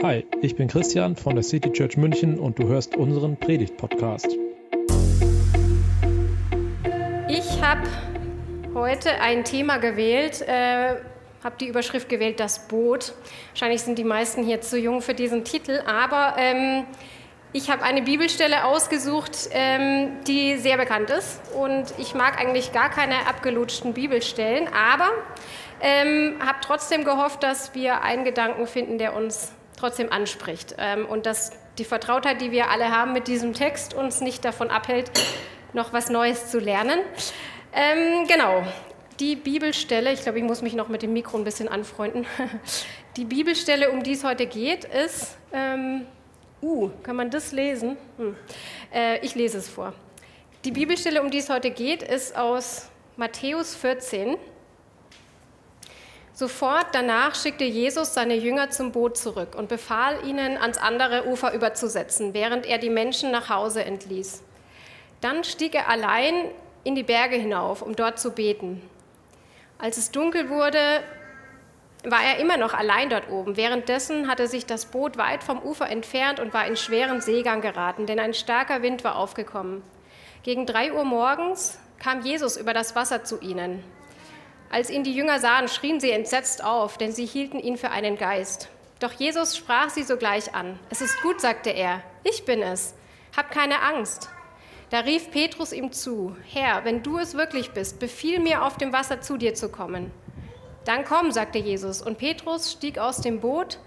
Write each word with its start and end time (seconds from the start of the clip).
Hi, 0.00 0.24
ich 0.42 0.54
bin 0.54 0.68
Christian 0.68 1.16
von 1.16 1.34
der 1.34 1.42
City 1.42 1.72
Church 1.72 1.96
München 1.96 2.38
und 2.38 2.56
du 2.60 2.68
hörst 2.68 2.96
unseren 2.96 3.36
Predigt-Podcast. 3.36 4.28
Ich 7.28 7.60
habe 7.60 7.82
heute 8.74 9.20
ein 9.20 9.42
Thema 9.42 9.78
gewählt, 9.78 10.40
äh, 10.42 10.94
habe 11.42 11.56
die 11.60 11.66
Überschrift 11.66 12.08
gewählt, 12.08 12.38
das 12.38 12.68
Boot. 12.68 13.12
Wahrscheinlich 13.50 13.82
sind 13.82 13.98
die 13.98 14.04
meisten 14.04 14.44
hier 14.44 14.60
zu 14.60 14.78
jung 14.78 15.02
für 15.02 15.14
diesen 15.14 15.42
Titel, 15.42 15.82
aber 15.84 16.36
ähm, 16.38 16.84
ich 17.52 17.68
habe 17.68 17.82
eine 17.82 18.02
Bibelstelle 18.02 18.66
ausgesucht, 18.66 19.48
ähm, 19.50 20.10
die 20.28 20.58
sehr 20.58 20.76
bekannt 20.76 21.10
ist 21.10 21.40
und 21.56 21.92
ich 21.98 22.14
mag 22.14 22.40
eigentlich 22.40 22.70
gar 22.72 22.88
keine 22.88 23.26
abgelutschten 23.26 23.94
Bibelstellen, 23.94 24.68
aber 24.68 25.08
ähm, 25.80 26.36
habe 26.38 26.58
trotzdem 26.62 27.02
gehofft, 27.02 27.42
dass 27.42 27.74
wir 27.74 28.02
einen 28.02 28.22
Gedanken 28.22 28.68
finden, 28.68 28.98
der 28.98 29.16
uns 29.16 29.54
trotzdem 29.78 30.12
anspricht 30.12 30.74
ähm, 30.78 31.06
und 31.06 31.26
dass 31.26 31.52
die 31.78 31.84
Vertrautheit, 31.84 32.40
die 32.40 32.50
wir 32.50 32.70
alle 32.70 32.90
haben 32.90 33.12
mit 33.12 33.28
diesem 33.28 33.54
Text, 33.54 33.94
uns 33.94 34.20
nicht 34.20 34.44
davon 34.44 34.70
abhält, 34.70 35.10
noch 35.72 35.92
was 35.92 36.10
Neues 36.10 36.50
zu 36.50 36.58
lernen. 36.58 36.98
Ähm, 37.72 38.26
genau, 38.26 38.64
die 39.20 39.36
Bibelstelle, 39.36 40.12
ich 40.12 40.22
glaube, 40.22 40.38
ich 40.38 40.44
muss 40.44 40.62
mich 40.62 40.74
noch 40.74 40.88
mit 40.88 41.02
dem 41.02 41.12
Mikro 41.12 41.36
ein 41.38 41.44
bisschen 41.44 41.68
anfreunden. 41.68 42.26
Die 43.16 43.24
Bibelstelle, 43.24 43.90
um 43.90 44.04
die 44.04 44.12
es 44.12 44.22
heute 44.22 44.46
geht, 44.46 44.84
ist, 44.84 45.36
ähm, 45.52 46.06
uh, 46.62 46.90
kann 47.02 47.16
man 47.16 47.30
das 47.30 47.50
lesen? 47.50 47.96
Hm. 48.16 48.36
Äh, 48.94 49.18
ich 49.24 49.34
lese 49.34 49.58
es 49.58 49.68
vor. 49.68 49.92
Die 50.64 50.70
Bibelstelle, 50.70 51.20
um 51.20 51.30
die 51.30 51.38
es 51.38 51.50
heute 51.50 51.72
geht, 51.72 52.04
ist 52.04 52.36
aus 52.36 52.90
Matthäus 53.16 53.74
14, 53.74 54.36
Sofort 56.38 56.86
danach 56.92 57.34
schickte 57.34 57.64
Jesus 57.64 58.14
seine 58.14 58.36
Jünger 58.36 58.70
zum 58.70 58.92
Boot 58.92 59.16
zurück 59.16 59.56
und 59.56 59.68
befahl 59.68 60.24
ihnen, 60.24 60.56
ans 60.56 60.78
andere 60.78 61.26
Ufer 61.26 61.52
überzusetzen, 61.52 62.32
während 62.32 62.64
er 62.64 62.78
die 62.78 62.90
Menschen 62.90 63.32
nach 63.32 63.48
Hause 63.48 63.84
entließ. 63.84 64.44
Dann 65.20 65.42
stieg 65.42 65.74
er 65.74 65.88
allein 65.88 66.32
in 66.84 66.94
die 66.94 67.02
Berge 67.02 67.34
hinauf, 67.34 67.82
um 67.82 67.96
dort 67.96 68.20
zu 68.20 68.30
beten. 68.30 68.88
Als 69.78 69.96
es 69.96 70.12
dunkel 70.12 70.48
wurde, 70.48 70.78
war 72.04 72.22
er 72.22 72.38
immer 72.38 72.56
noch 72.56 72.72
allein 72.72 73.10
dort 73.10 73.28
oben. 73.28 73.56
Währenddessen 73.56 74.28
hatte 74.28 74.46
sich 74.46 74.64
das 74.64 74.86
Boot 74.86 75.18
weit 75.18 75.42
vom 75.42 75.60
Ufer 75.60 75.90
entfernt 75.90 76.38
und 76.38 76.54
war 76.54 76.68
in 76.68 76.76
schweren 76.76 77.20
Seegang 77.20 77.62
geraten, 77.62 78.06
denn 78.06 78.20
ein 78.20 78.32
starker 78.32 78.80
Wind 78.82 79.02
war 79.02 79.16
aufgekommen. 79.16 79.82
Gegen 80.44 80.66
drei 80.66 80.92
Uhr 80.92 81.02
morgens 81.02 81.80
kam 81.98 82.20
Jesus 82.20 82.56
über 82.56 82.74
das 82.74 82.94
Wasser 82.94 83.24
zu 83.24 83.40
ihnen. 83.40 83.82
Als 84.70 84.90
ihn 84.90 85.02
die 85.02 85.14
Jünger 85.14 85.40
sahen, 85.40 85.68
schrien 85.68 85.98
sie 85.98 86.10
entsetzt 86.10 86.62
auf, 86.62 86.98
denn 86.98 87.12
sie 87.12 87.24
hielten 87.24 87.58
ihn 87.58 87.78
für 87.78 87.90
einen 87.90 88.18
Geist. 88.18 88.68
Doch 89.00 89.12
Jesus 89.12 89.56
sprach 89.56 89.90
sie 89.90 90.02
sogleich 90.02 90.54
an. 90.54 90.78
Es 90.90 91.00
ist 91.00 91.22
gut, 91.22 91.40
sagte 91.40 91.70
er, 91.70 92.02
ich 92.24 92.44
bin 92.44 92.60
es. 92.60 92.94
Hab 93.36 93.50
keine 93.50 93.80
Angst. 93.82 94.28
Da 94.90 95.00
rief 95.00 95.30
Petrus 95.30 95.72
ihm 95.72 95.92
zu, 95.92 96.36
Herr, 96.50 96.84
wenn 96.84 97.02
du 97.02 97.18
es 97.18 97.34
wirklich 97.34 97.72
bist, 97.72 97.98
befiehl 97.98 98.40
mir, 98.40 98.64
auf 98.64 98.76
dem 98.76 98.92
Wasser 98.92 99.20
zu 99.20 99.36
dir 99.36 99.54
zu 99.54 99.68
kommen. 99.68 100.10
Dann 100.84 101.04
komm, 101.04 101.30
sagte 101.30 101.58
Jesus, 101.58 102.02
und 102.02 102.18
Petrus 102.18 102.72
stieg 102.72 102.98
aus 102.98 103.20
dem 103.20 103.40
Boot 103.40 103.78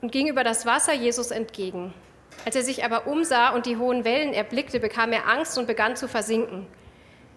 und 0.00 0.10
ging 0.10 0.28
über 0.28 0.44
das 0.44 0.66
Wasser 0.66 0.94
Jesus 0.94 1.30
entgegen. 1.30 1.92
Als 2.44 2.56
er 2.56 2.62
sich 2.62 2.84
aber 2.84 3.06
umsah 3.06 3.50
und 3.50 3.66
die 3.66 3.76
hohen 3.76 4.04
Wellen 4.04 4.32
erblickte, 4.32 4.80
bekam 4.80 5.12
er 5.12 5.28
Angst 5.28 5.58
und 5.58 5.66
begann 5.66 5.96
zu 5.96 6.08
versinken. 6.08 6.66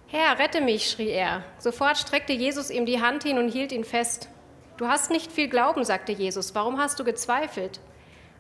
Herr, 0.08 0.38
rette 0.38 0.62
mich, 0.62 0.90
schrie 0.90 1.10
er. 1.10 1.44
Sofort 1.58 1.98
streckte 1.98 2.34
Jesus 2.34 2.70
ihm 2.70 2.86
die 2.86 3.02
Hand 3.02 3.24
hin 3.24 3.38
und 3.38 3.50
hielt 3.50 3.72
ihn 3.72 3.84
fest. 3.84 4.30
Du 4.78 4.88
hast 4.88 5.10
nicht 5.10 5.32
viel 5.32 5.48
Glauben, 5.50 5.84
sagte 5.84 6.12
Jesus. 6.12 6.54
Warum 6.54 6.80
hast 6.80 7.00
du 7.00 7.04
gezweifelt? 7.04 7.80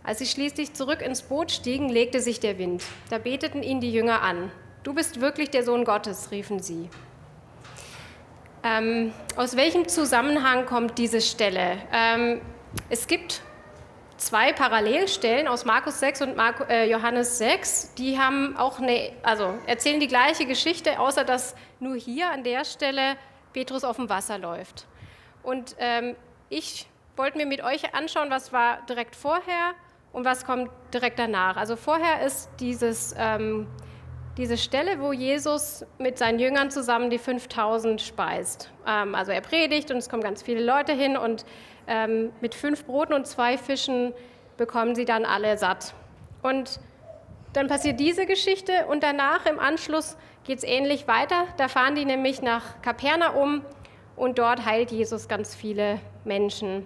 Als 0.03 0.19
sie 0.19 0.27
schließlich 0.27 0.73
zurück 0.73 1.01
ins 1.01 1.23
Boot 1.23 1.51
stiegen, 1.51 1.89
legte 1.89 2.21
sich 2.21 2.39
der 2.39 2.59
Wind. 2.59 2.83
Da 3.09 3.17
beteten 3.17 3.63
ihn 3.63 3.81
die 3.81 3.91
Jünger 3.91 4.21
an. 4.21 4.51
Du 4.83 4.93
bist 4.93 5.19
wirklich 5.19 5.49
der 5.49 5.63
Sohn 5.63 5.83
Gottes, 5.83 6.29
riefen 6.29 6.59
sie. 6.59 6.89
Ähm, 8.63 9.13
aus 9.35 9.55
welchem 9.55 9.87
Zusammenhang 9.87 10.67
kommt 10.67 10.99
diese 10.99 11.21
Stelle? 11.21 11.77
Ähm, 11.91 12.41
es 12.89 13.07
gibt 13.07 13.41
zwei 14.17 14.53
Parallelstellen 14.53 15.47
aus 15.47 15.65
Markus 15.65 15.99
6 15.99 16.21
und 16.21 16.35
Marco, 16.35 16.63
äh, 16.65 16.89
Johannes 16.89 17.37
6, 17.37 17.95
die 17.95 18.19
haben 18.19 18.55
auch 18.57 18.79
eine, 18.79 19.11
also 19.23 19.57
erzählen 19.67 19.99
die 19.99 20.07
gleiche 20.07 20.45
Geschichte, 20.45 20.99
außer 20.99 21.23
dass 21.23 21.55
nur 21.79 21.95
hier 21.95 22.31
an 22.31 22.43
der 22.43 22.65
Stelle 22.65 23.17
Petrus 23.53 23.83
auf 23.83 23.97
dem 23.97 24.09
Wasser 24.09 24.37
läuft. 24.37 24.85
Und 25.43 25.75
ähm, 25.79 26.15
ich 26.49 26.87
wollte 27.15 27.37
mir 27.37 27.45
mit 27.45 27.63
euch 27.63 27.93
anschauen, 27.93 28.29
was 28.29 28.51
war 28.51 28.79
direkt 28.87 29.15
vorher 29.15 29.73
und 30.11 30.25
was 30.25 30.45
kommt 30.45 30.69
direkt 30.93 31.19
danach. 31.19 31.57
Also 31.57 31.75
vorher 31.75 32.25
ist 32.25 32.49
dieses, 32.59 33.13
ähm, 33.17 33.67
diese 34.37 34.57
Stelle, 34.57 34.99
wo 34.99 35.13
Jesus 35.13 35.85
mit 35.97 36.17
seinen 36.17 36.39
Jüngern 36.39 36.71
zusammen 36.71 37.09
die 37.09 37.17
5000 37.17 38.01
speist. 38.01 38.71
Ähm, 38.87 39.15
also 39.15 39.31
er 39.31 39.41
predigt 39.41 39.91
und 39.91 39.97
es 39.97 40.09
kommen 40.09 40.23
ganz 40.23 40.41
viele 40.41 40.63
Leute 40.63 40.93
hin 40.93 41.17
und 41.17 41.45
ähm, 41.87 42.31
mit 42.41 42.55
fünf 42.55 42.85
Broten 42.85 43.13
und 43.13 43.27
zwei 43.27 43.57
Fischen 43.57 44.13
bekommen 44.57 44.95
sie 44.95 45.05
dann 45.05 45.25
alle 45.25 45.57
satt. 45.57 45.93
Und 46.41 46.79
dann 47.53 47.67
passiert 47.67 47.99
diese 47.99 48.25
Geschichte 48.25 48.85
und 48.89 49.03
danach 49.03 49.45
im 49.45 49.59
Anschluss 49.59 50.17
geht 50.43 50.59
es 50.59 50.63
ähnlich 50.63 51.07
weiter. 51.07 51.45
Da 51.57 51.67
fahren 51.67 51.95
die 51.95 52.05
nämlich 52.05 52.41
nach 52.41 52.81
Kapernaum 52.81 53.61
und 54.15 54.39
dort 54.39 54.65
heilt 54.65 54.91
Jesus 54.91 55.27
ganz 55.27 55.55
viele 55.55 55.99
Menschen. 56.23 56.85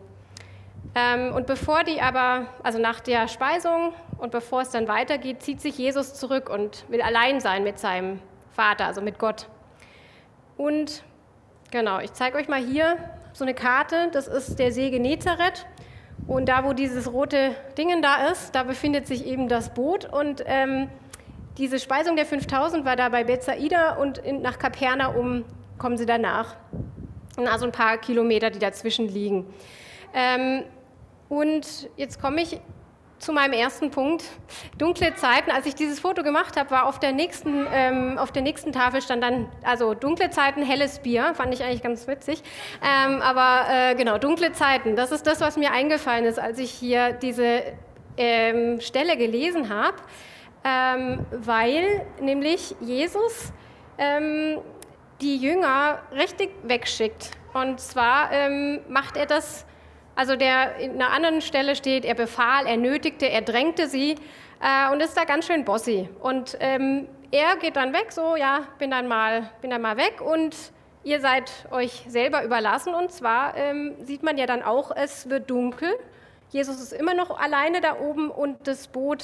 Ähm, 0.95 1.33
und 1.33 1.45
bevor 1.45 1.83
die 1.83 2.01
aber, 2.01 2.47
also 2.63 2.79
nach 2.79 2.99
der 2.99 3.27
Speisung 3.27 3.93
und 4.17 4.31
bevor 4.31 4.61
es 4.61 4.71
dann 4.71 4.87
weitergeht, 4.87 5.41
zieht 5.41 5.61
sich 5.61 5.77
Jesus 5.77 6.13
zurück 6.15 6.49
und 6.49 6.89
will 6.89 7.01
allein 7.01 7.39
sein 7.41 7.63
mit 7.63 7.79
seinem 7.79 8.19
Vater, 8.51 8.85
also 8.85 9.01
mit 9.01 9.19
Gott. 9.19 9.47
Und 10.57 11.03
genau, 11.71 11.99
ich 11.99 12.13
zeige 12.13 12.37
euch 12.37 12.47
mal 12.47 12.61
hier 12.61 12.97
so 13.39 13.45
eine 13.45 13.53
Karte, 13.53 14.09
das 14.11 14.27
ist 14.27 14.59
der 14.59 14.71
See 14.71 14.91
Genezareth. 14.91 15.65
Und 16.27 16.49
da, 16.49 16.63
wo 16.65 16.73
dieses 16.73 17.11
rote 17.11 17.55
Ding 17.77 18.01
da 18.01 18.27
ist, 18.27 18.53
da 18.53 18.63
befindet 18.63 19.07
sich 19.07 19.25
eben 19.25 19.47
das 19.47 19.73
Boot. 19.73 20.05
Und 20.05 20.43
ähm, 20.45 20.89
diese 21.57 21.79
Speisung 21.79 22.15
der 22.17 22.25
5000 22.25 22.85
war 22.85 22.95
da 22.95 23.09
bei 23.09 23.23
Bethsaida 23.23 23.95
und 23.95 24.19
in, 24.19 24.41
nach 24.41 24.59
Kapernaum 24.59 25.45
kommen 25.77 25.97
sie 25.97 26.05
danach. 26.05 26.57
Also 27.37 27.65
ein 27.65 27.71
paar 27.71 27.97
Kilometer, 27.97 28.49
die 28.49 28.59
dazwischen 28.59 29.07
liegen. 29.07 29.45
Ähm, 30.13 30.63
und 31.29 31.89
jetzt 31.95 32.21
komme 32.21 32.41
ich 32.41 32.59
zu 33.19 33.33
meinem 33.33 33.53
ersten 33.53 33.91
Punkt. 33.91 34.23
Dunkle 34.77 35.13
Zeiten. 35.15 35.51
Als 35.51 35.65
ich 35.65 35.75
dieses 35.75 35.99
Foto 35.99 36.23
gemacht 36.23 36.57
habe, 36.57 36.71
war 36.71 36.85
auf 36.85 36.99
der 36.99 37.11
nächsten, 37.11 37.67
ähm, 37.71 38.17
auf 38.17 38.31
der 38.31 38.41
nächsten 38.41 38.71
Tafel 38.71 39.01
stand 39.01 39.23
dann, 39.23 39.49
also 39.63 39.93
dunkle 39.93 40.29
Zeiten, 40.29 40.63
helles 40.63 40.99
Bier. 40.99 41.33
Fand 41.35 41.53
ich 41.53 41.63
eigentlich 41.63 41.83
ganz 41.83 42.07
witzig. 42.07 42.41
Ähm, 42.81 43.21
aber 43.21 43.65
äh, 43.69 43.95
genau, 43.95 44.17
dunkle 44.17 44.53
Zeiten. 44.53 44.95
Das 44.95 45.11
ist 45.11 45.27
das, 45.27 45.41
was 45.41 45.57
mir 45.57 45.71
eingefallen 45.71 46.25
ist, 46.25 46.39
als 46.39 46.59
ich 46.59 46.71
hier 46.71 47.13
diese 47.13 47.61
ähm, 48.17 48.79
Stelle 48.81 49.17
gelesen 49.17 49.69
habe. 49.69 49.97
Ähm, 50.63 51.25
weil 51.31 52.05
nämlich 52.19 52.75
Jesus 52.81 53.53
ähm, 53.97 54.59
die 55.21 55.37
Jünger 55.37 55.99
richtig 56.13 56.51
wegschickt. 56.63 57.31
Und 57.53 57.79
zwar 57.79 58.31
ähm, 58.31 58.79
macht 58.87 59.17
er 59.17 59.25
das 59.25 59.65
also 60.19 60.35
der 60.35 60.75
in 60.79 61.01
einer 61.01 61.13
anderen 61.13 61.39
Stelle 61.39 61.77
steht, 61.77 62.03
er 62.03 62.13
befahl, 62.13 62.67
er 62.67 62.75
nötigte, 62.75 63.29
er 63.29 63.39
drängte 63.39 63.87
sie 63.87 64.15
äh, 64.59 64.91
und 64.91 64.99
ist 64.99 65.15
da 65.15 65.23
ganz 65.23 65.47
schön 65.47 65.63
bossy. 65.63 66.09
Und 66.19 66.57
ähm, 66.59 67.07
er 67.31 67.55
geht 67.55 67.77
dann 67.77 67.93
weg, 67.93 68.11
so 68.11 68.35
ja, 68.35 68.63
bin 68.79 68.91
dann 68.91 69.07
mal, 69.07 69.49
bin 69.61 69.69
dann 69.69 69.81
mal 69.81 69.95
weg 69.95 70.19
und 70.19 70.57
ihr 71.05 71.21
seid 71.21 71.49
euch 71.71 72.03
selber 72.09 72.43
überlassen. 72.43 72.93
Und 72.93 73.13
zwar 73.13 73.55
ähm, 73.55 73.95
sieht 74.03 74.21
man 74.21 74.37
ja 74.37 74.45
dann 74.45 74.61
auch, 74.61 74.91
es 74.93 75.29
wird 75.29 75.49
dunkel. 75.49 75.89
Jesus 76.49 76.81
ist 76.81 76.91
immer 76.91 77.13
noch 77.13 77.39
alleine 77.39 77.79
da 77.79 77.97
oben 77.97 78.29
und 78.29 78.67
das 78.67 78.89
Boot 78.89 79.23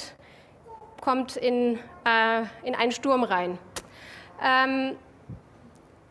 kommt 1.02 1.36
in, 1.36 1.78
äh, 2.06 2.44
in 2.62 2.74
einen 2.74 2.92
Sturm 2.92 3.22
rein. 3.22 3.58
Ähm, 4.42 4.96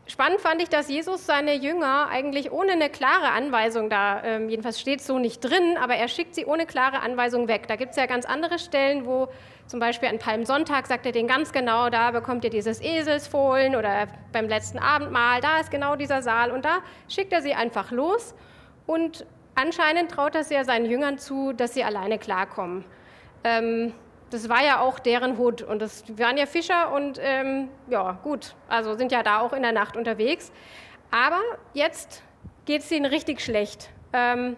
Spannend 0.08 0.40
fand 0.40 0.62
ich, 0.62 0.70
dass 0.70 0.88
Jesus 0.88 1.26
seine 1.26 1.56
Jünger 1.56 2.10
eigentlich 2.10 2.52
ohne 2.52 2.74
eine 2.74 2.90
klare 2.90 3.32
Anweisung, 3.32 3.90
da 3.90 4.24
ähm, 4.24 4.50
jedenfalls 4.50 4.80
steht 4.80 5.02
so 5.02 5.18
nicht 5.18 5.40
drin, 5.40 5.78
aber 5.82 5.96
er 5.96 6.08
schickt 6.08 6.36
sie 6.36 6.46
ohne 6.46 6.68
klare 6.68 7.00
Anweisung 7.00 7.48
weg. 7.48 7.68
Da 7.68 7.76
gibt 7.76 7.92
es 7.92 7.98
ja 7.98 8.06
ganz 8.06 8.24
andere 8.26 8.60
Stellen, 8.60 9.08
wo 9.08 9.30
zum 9.66 9.80
Beispiel 9.80 10.08
an 10.10 10.20
Palmsonntag 10.20 10.86
sagt 10.86 11.08
er 11.08 11.12
den 11.12 11.28
ganz 11.28 11.52
genau, 11.52 11.90
da 11.90 12.12
bekommt 12.12 12.44
ihr 12.44 12.52
dieses 12.52 12.82
Eselsfohlen 12.82 13.76
oder 13.76 14.08
beim 14.32 14.48
letzten 14.48 14.78
Abendmahl, 14.78 15.42
da 15.42 15.60
ist 15.60 15.72
genau 15.72 15.96
dieser 15.96 16.22
Saal 16.22 16.52
und 16.52 16.66
da 16.66 16.82
schickt 17.08 17.34
er 17.34 17.42
sie 17.42 17.56
einfach 17.56 17.90
los 17.90 18.36
und 18.86 19.26
anscheinend 19.56 20.12
traut 20.12 20.36
er 20.36 20.44
ja 20.52 20.64
seinen 20.66 20.86
Jüngern 20.86 21.18
zu, 21.18 21.52
dass 21.52 21.74
sie 21.74 21.84
alleine 21.84 22.20
klarkommen. 22.20 22.86
Ähm, 23.44 23.92
das 24.36 24.50
war 24.50 24.64
ja 24.64 24.82
auch 24.82 25.00
deren 25.00 25.38
Hut 25.38 25.62
und 25.62 25.82
das 25.82 26.04
waren 26.18 26.38
ja 26.38 26.46
Fischer 26.46 26.92
und 26.94 27.20
ähm, 27.22 27.70
ja, 27.90 28.20
gut, 28.24 28.56
also 28.68 28.96
sind 28.96 29.12
ja 29.12 29.24
da 29.24 29.40
auch 29.40 29.54
in 29.54 29.62
der 29.64 29.72
Nacht 29.72 29.98
unterwegs. 29.98 30.52
Aber 31.12 31.40
jetzt 31.74 32.24
geht 32.66 32.82
es 32.82 32.92
ihnen 32.92 33.06
richtig 33.06 33.42
schlecht. 33.42 33.90
Ähm, 34.14 34.58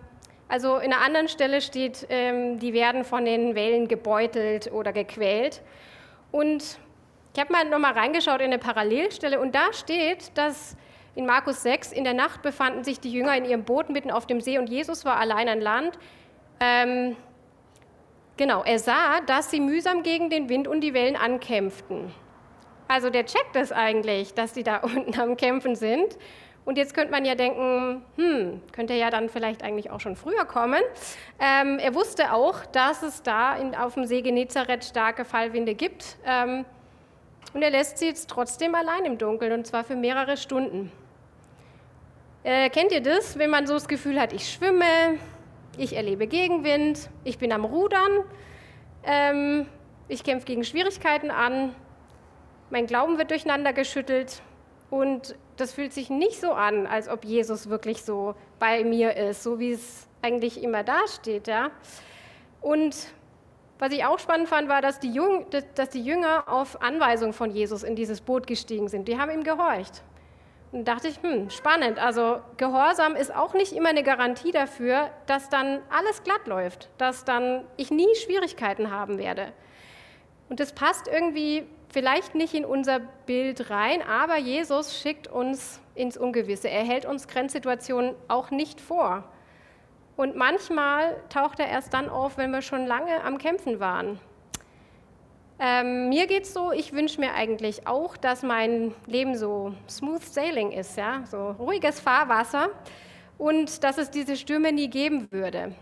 Also 0.49 0.77
in 0.77 0.93
einer 0.93 1.01
anderen 1.03 1.27
Stelle 1.27 1.59
steht, 1.59 2.07
ähm, 2.09 2.57
die 2.59 2.71
werden 2.71 3.03
von 3.03 3.25
den 3.25 3.53
Wellen 3.53 3.87
gebeutelt 3.89 4.71
oder 4.71 4.93
gequält. 4.93 5.61
Und 6.31 6.79
ich 7.33 7.39
habe 7.41 7.51
mal 7.51 7.65
nochmal 7.65 7.93
reingeschaut 7.93 8.39
in 8.39 8.47
eine 8.47 8.57
Parallelstelle 8.57 9.39
und 9.39 9.53
da 9.53 9.73
steht, 9.73 10.37
dass 10.37 10.77
in 11.15 11.25
Markus 11.25 11.63
6 11.63 11.91
in 11.91 12.03
der 12.05 12.13
Nacht 12.13 12.41
befanden 12.43 12.83
sich 12.85 12.99
die 13.01 13.11
Jünger 13.11 13.35
in 13.35 13.43
ihrem 13.43 13.63
Boot 13.63 13.89
mitten 13.89 14.09
auf 14.09 14.25
dem 14.25 14.39
See 14.39 14.57
und 14.57 14.69
Jesus 14.69 15.03
war 15.03 15.17
allein 15.17 15.49
an 15.49 15.59
Land. 15.59 15.99
Ähm, 16.61 17.17
genau, 18.37 18.63
er 18.63 18.79
sah, 18.79 19.21
dass 19.21 19.51
sie 19.51 19.59
mühsam 19.59 20.03
gegen 20.03 20.29
den 20.29 20.49
Wind 20.49 20.67
und 20.67 20.81
die 20.81 20.93
Wellen 20.93 21.15
ankämpften. 21.15 22.13
Also 22.87 23.09
der 23.09 23.25
checkt 23.25 23.55
es 23.55 23.71
eigentlich, 23.71 24.33
dass 24.33 24.53
die 24.53 24.63
da 24.63 24.77
unten 24.81 25.19
am 25.19 25.35
Kämpfen 25.37 25.75
sind. 25.75 26.17
Und 26.65 26.77
jetzt 26.77 26.93
könnte 26.93 27.11
man 27.11 27.23
ja 27.23 27.35
denken, 27.35 28.03
hm, 28.17 28.61
könnte 28.73 28.91
er 28.91 28.99
ja 28.99 29.09
dann 29.09 29.29
vielleicht 29.29 29.63
eigentlich 29.63 29.89
auch 29.89 30.01
schon 30.01 30.17
früher 30.17 30.43
kommen. 30.43 30.81
Ähm, 31.39 31.79
er 31.79 31.95
wusste 31.95 32.33
auch, 32.33 32.65
dass 32.65 33.03
es 33.03 33.23
da 33.23 33.55
in, 33.55 33.73
auf 33.73 33.93
dem 33.93 34.05
See 34.05 34.21
Genezareth 34.21 34.83
starke 34.83 35.23
Fallwinde 35.23 35.75
gibt. 35.75 36.17
Ähm, 36.25 36.65
und 37.53 37.61
er 37.61 37.69
lässt 37.69 37.99
sie 37.99 38.07
jetzt 38.07 38.29
trotzdem 38.29 38.75
allein 38.75 39.05
im 39.05 39.17
Dunkeln, 39.17 39.53
und 39.53 39.65
zwar 39.65 39.85
für 39.85 39.95
mehrere 39.95 40.35
Stunden. 40.35 40.91
Äh, 42.43 42.69
kennt 42.69 42.91
ihr 42.91 43.01
das, 43.01 43.39
wenn 43.39 43.49
man 43.49 43.65
so 43.65 43.73
das 43.73 43.87
Gefühl 43.87 44.19
hat, 44.19 44.33
ich 44.33 44.51
schwimme, 44.51 45.17
ich 45.77 45.95
erlebe 45.95 46.27
Gegenwind, 46.27 47.09
ich 47.23 47.37
bin 47.37 47.51
am 47.51 47.65
Rudern, 47.65 48.23
ähm, 49.03 49.67
ich 50.07 50.23
kämpfe 50.23 50.45
gegen 50.45 50.63
Schwierigkeiten 50.63 51.31
an, 51.31 51.75
mein 52.69 52.87
Glauben 52.87 53.17
wird 53.17 53.31
durcheinander 53.31 53.73
geschüttelt 53.73 54.41
und 54.89 55.35
das 55.55 55.73
fühlt 55.73 55.93
sich 55.93 56.09
nicht 56.09 56.39
so 56.39 56.51
an, 56.51 56.85
als 56.87 57.09
ob 57.09 57.25
Jesus 57.25 57.69
wirklich 57.69 58.01
so 58.01 58.35
bei 58.59 58.83
mir 58.83 59.15
ist, 59.15 59.43
so 59.43 59.59
wie 59.59 59.71
es 59.71 60.07
eigentlich 60.21 60.61
immer 60.61 60.83
dasteht. 60.83 61.47
Ja? 61.47 61.71
Und 62.61 62.95
was 63.79 63.91
ich 63.91 64.05
auch 64.05 64.19
spannend 64.19 64.49
fand, 64.49 64.69
war, 64.69 64.81
dass 64.81 64.99
die, 64.99 65.11
Jüng, 65.11 65.45
dass 65.75 65.89
die 65.89 66.03
Jünger 66.03 66.45
auf 66.47 66.81
Anweisung 66.81 67.33
von 67.33 67.51
Jesus 67.51 67.83
in 67.83 67.95
dieses 67.95 68.21
Boot 68.21 68.47
gestiegen 68.47 68.87
sind. 68.87 69.07
Die 69.07 69.17
haben 69.17 69.31
ihm 69.31 69.43
gehorcht. 69.43 70.03
Und 70.71 70.85
dachte 70.85 71.07
ich, 71.07 71.21
hm, 71.21 71.49
spannend. 71.49 71.97
Also 71.97 72.39
Gehorsam 72.57 73.15
ist 73.15 73.33
auch 73.33 73.53
nicht 73.53 73.71
immer 73.71 73.89
eine 73.89 74.03
Garantie 74.03 74.51
dafür, 74.51 75.09
dass 75.25 75.49
dann 75.49 75.79
alles 75.89 76.23
glatt 76.23 76.45
läuft, 76.45 76.89
dass 76.97 77.23
dann 77.23 77.63
ich 77.77 77.89
nie 77.89 78.13
Schwierigkeiten 78.15 78.91
haben 78.91 79.17
werde. 79.17 79.53
Und 80.49 80.59
das 80.59 80.73
passt 80.73 81.07
irgendwie 81.07 81.65
vielleicht 81.89 82.35
nicht 82.35 82.53
in 82.53 82.65
unser 82.65 82.99
Bild 82.99 83.69
rein, 83.69 84.01
aber 84.01 84.37
Jesus 84.37 84.99
schickt 84.99 85.27
uns 85.27 85.79
ins 85.95 86.17
Ungewisse. 86.17 86.69
Er 86.69 86.83
hält 86.83 87.05
uns 87.05 87.27
Grenzsituationen 87.27 88.13
auch 88.27 88.51
nicht 88.51 88.81
vor. 88.81 89.23
Und 90.15 90.35
manchmal 90.35 91.15
taucht 91.29 91.59
er 91.59 91.67
erst 91.67 91.93
dann 91.93 92.09
auf, 92.09 92.37
wenn 92.37 92.51
wir 92.51 92.61
schon 92.61 92.85
lange 92.85 93.23
am 93.23 93.37
Kämpfen 93.37 93.79
waren. 93.79 94.19
Ähm, 95.59 96.09
mir 96.09 96.27
geht 96.27 96.43
es 96.43 96.53
so, 96.53 96.71
ich 96.71 96.93
wünsche 96.93 97.19
mir 97.19 97.33
eigentlich 97.33 97.87
auch, 97.87 98.15
dass 98.15 98.43
mein 98.43 98.93
Leben 99.07 99.35
so 99.35 99.73
smooth 99.89 100.23
sailing 100.23 100.71
ist, 100.71 100.97
ja? 100.97 101.23
so 101.25 101.51
ruhiges 101.51 101.99
Fahrwasser 101.99 102.69
und 103.39 103.83
dass 103.83 103.97
es 103.97 104.11
diese 104.11 104.35
Stürme 104.35 104.71
nie 104.71 104.87
geben 104.87 105.31
würde. 105.31 105.73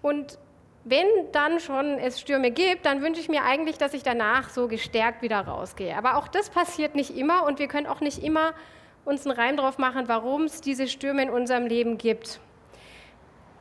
Und 0.00 0.38
wenn 0.84 1.06
dann 1.32 1.58
schon 1.60 1.98
es 1.98 2.20
Stürme 2.20 2.52
gibt, 2.52 2.86
dann 2.86 3.02
wünsche 3.02 3.20
ich 3.20 3.28
mir 3.28 3.42
eigentlich, 3.44 3.78
dass 3.78 3.94
ich 3.94 4.02
danach 4.02 4.48
so 4.48 4.68
gestärkt 4.68 5.22
wieder 5.22 5.40
rausgehe. 5.40 5.96
Aber 5.96 6.16
auch 6.16 6.28
das 6.28 6.50
passiert 6.50 6.94
nicht 6.94 7.16
immer 7.16 7.44
und 7.44 7.58
wir 7.58 7.66
können 7.66 7.86
auch 7.86 8.00
nicht 8.00 8.22
immer 8.22 8.54
uns 9.04 9.26
einen 9.26 9.36
Reim 9.36 9.56
drauf 9.56 9.76
machen, 9.76 10.06
warum 10.06 10.44
es 10.44 10.60
diese 10.60 10.86
Stürme 10.86 11.22
in 11.22 11.30
unserem 11.30 11.66
Leben 11.66 11.98
gibt. 11.98 12.40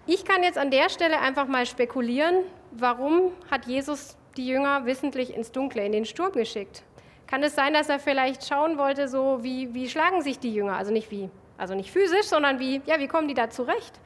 Ich 0.06 0.25
kann 0.25 0.44
jetzt 0.44 0.57
an 0.57 0.71
der 0.71 0.89
Stelle 0.89 1.19
einfach 1.19 1.48
mal 1.48 1.66
spekulieren, 1.66 2.44
warum 2.71 3.31
hat 3.50 3.66
Jesus 3.66 4.19
die 4.38 4.48
Jünger 4.48 4.86
wissentlich 4.86 5.36
ins 5.36 5.52
Dunkle, 5.52 5.86
in 5.86 5.92
den 5.92 6.06
Sturm 6.06 6.31
geschickt? 6.31 6.84
Kann 7.28 7.44
es 7.44 7.56
sein, 7.56 7.74
dass 7.74 7.90
er 7.90 8.00
vielleicht 8.00 8.48
schauen 8.48 8.78
wollte, 8.78 9.08
so 9.08 9.44
wie, 9.44 9.74
wie 9.74 9.88
schlagen 9.88 10.22
sich 10.22 10.40
die 10.40 10.54
Jünger? 10.54 10.78
Also 10.78 10.92
nicht 10.92 11.12
wie, 11.12 11.30
also 11.58 11.76
nicht 11.76 11.92
physisch, 11.92 12.26
sondern 12.26 12.60
wie, 12.60 12.81
ja, 12.86 13.00
wie 13.00 13.08
kommen 13.08 13.28
die 13.28 13.34
da 13.34 13.50
zurecht? 13.50 14.00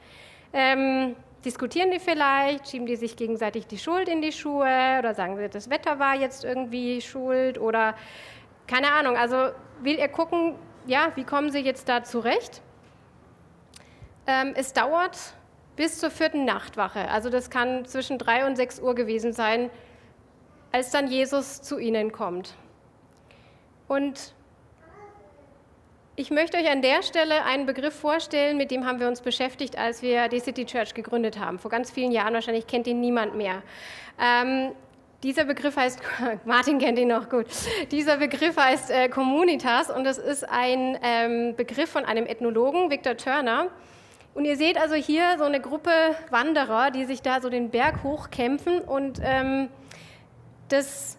Ähm, 0.52 1.16
Diskutieren 1.44 1.90
die 1.90 1.98
vielleicht? 1.98 2.70
Schieben 2.70 2.86
die 2.86 2.96
sich 2.96 3.16
gegenseitig 3.16 3.66
die 3.66 3.76
Schuld 3.76 4.08
in 4.08 4.22
die 4.22 4.32
Schuhe? 4.32 4.96
Oder 4.98 5.14
sagen 5.14 5.36
sie, 5.36 5.48
das 5.48 5.68
Wetter 5.68 5.98
war 5.98 6.14
jetzt 6.14 6.44
irgendwie 6.44 7.02
schuld? 7.02 7.58
Oder 7.58 7.94
keine 8.66 8.92
Ahnung. 8.92 9.16
Also 9.16 9.50
will 9.82 9.96
er 9.96 10.08
gucken, 10.08 10.54
ja, 10.86 11.12
wie 11.16 11.24
kommen 11.24 11.50
sie 11.50 11.58
jetzt 11.58 11.88
da 11.88 12.02
zurecht? 12.02 12.62
Ähm, 14.26 14.52
es 14.56 14.72
dauert 14.72 15.18
bis 15.76 15.98
zur 15.98 16.10
vierten 16.10 16.46
Nachtwache. 16.46 17.10
Also 17.10 17.28
das 17.28 17.50
kann 17.50 17.84
zwischen 17.84 18.16
drei 18.16 18.46
und 18.46 18.56
sechs 18.56 18.80
Uhr 18.80 18.94
gewesen 18.94 19.34
sein, 19.34 19.68
als 20.74 20.90
dann 20.90 21.06
Jesus 21.06 21.62
zu 21.62 21.78
ihnen 21.78 22.10
kommt. 22.10 22.54
Und 23.86 24.34
ich 26.16 26.32
möchte 26.32 26.56
euch 26.56 26.68
an 26.68 26.82
der 26.82 27.04
Stelle 27.04 27.44
einen 27.44 27.64
Begriff 27.64 27.94
vorstellen, 27.94 28.56
mit 28.56 28.72
dem 28.72 28.84
haben 28.84 28.98
wir 28.98 29.06
uns 29.06 29.20
beschäftigt, 29.20 29.78
als 29.78 30.02
wir 30.02 30.26
die 30.26 30.40
City 30.40 30.66
Church 30.66 30.92
gegründet 30.92 31.38
haben. 31.38 31.60
Vor 31.60 31.70
ganz 31.70 31.92
vielen 31.92 32.10
Jahren, 32.10 32.34
wahrscheinlich 32.34 32.66
kennt 32.66 32.88
ihn 32.88 33.00
niemand 33.00 33.36
mehr. 33.36 33.62
Ähm, 34.20 34.72
dieser 35.22 35.44
Begriff 35.44 35.76
heißt, 35.76 36.00
Martin 36.44 36.80
kennt 36.80 36.98
ihn 36.98 37.06
noch 37.06 37.28
gut, 37.28 37.46
dieser 37.92 38.16
Begriff 38.16 38.56
heißt 38.56 38.90
äh, 38.90 39.08
Communitas 39.08 39.90
und 39.90 40.02
das 40.02 40.18
ist 40.18 40.42
ein 40.42 40.98
ähm, 41.04 41.54
Begriff 41.54 41.88
von 41.88 42.04
einem 42.04 42.26
Ethnologen, 42.26 42.90
Victor 42.90 43.16
Turner. 43.16 43.68
Und 44.34 44.44
ihr 44.44 44.56
seht 44.56 44.76
also 44.76 44.96
hier 44.96 45.38
so 45.38 45.44
eine 45.44 45.60
Gruppe 45.60 45.92
Wanderer, 46.30 46.90
die 46.90 47.04
sich 47.04 47.22
da 47.22 47.40
so 47.40 47.48
den 47.48 47.70
Berg 47.70 48.02
hochkämpfen 48.02 48.80
und 48.80 49.20
ähm, 49.22 49.68
das 50.74 51.18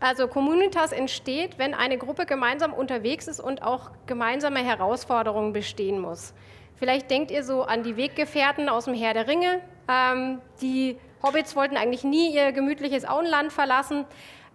also 0.00 0.28
Communitas 0.28 0.92
entsteht, 0.92 1.58
wenn 1.58 1.74
eine 1.74 1.98
Gruppe 1.98 2.24
gemeinsam 2.24 2.72
unterwegs 2.72 3.26
ist 3.26 3.40
und 3.40 3.62
auch 3.62 3.90
gemeinsame 4.06 4.60
Herausforderungen 4.60 5.52
bestehen 5.52 5.98
muss. 5.98 6.34
Vielleicht 6.76 7.10
denkt 7.10 7.30
ihr 7.32 7.42
so 7.42 7.62
an 7.62 7.82
die 7.82 7.96
Weggefährten 7.96 8.68
aus 8.68 8.84
dem 8.84 8.94
Heer 8.94 9.12
der 9.12 9.26
Ringe. 9.26 9.60
Ähm, 9.88 10.40
die 10.62 10.96
Hobbits 11.22 11.56
wollten 11.56 11.76
eigentlich 11.76 12.04
nie 12.04 12.32
ihr 12.32 12.52
gemütliches 12.52 13.04
Auenland 13.04 13.52
verlassen, 13.52 14.04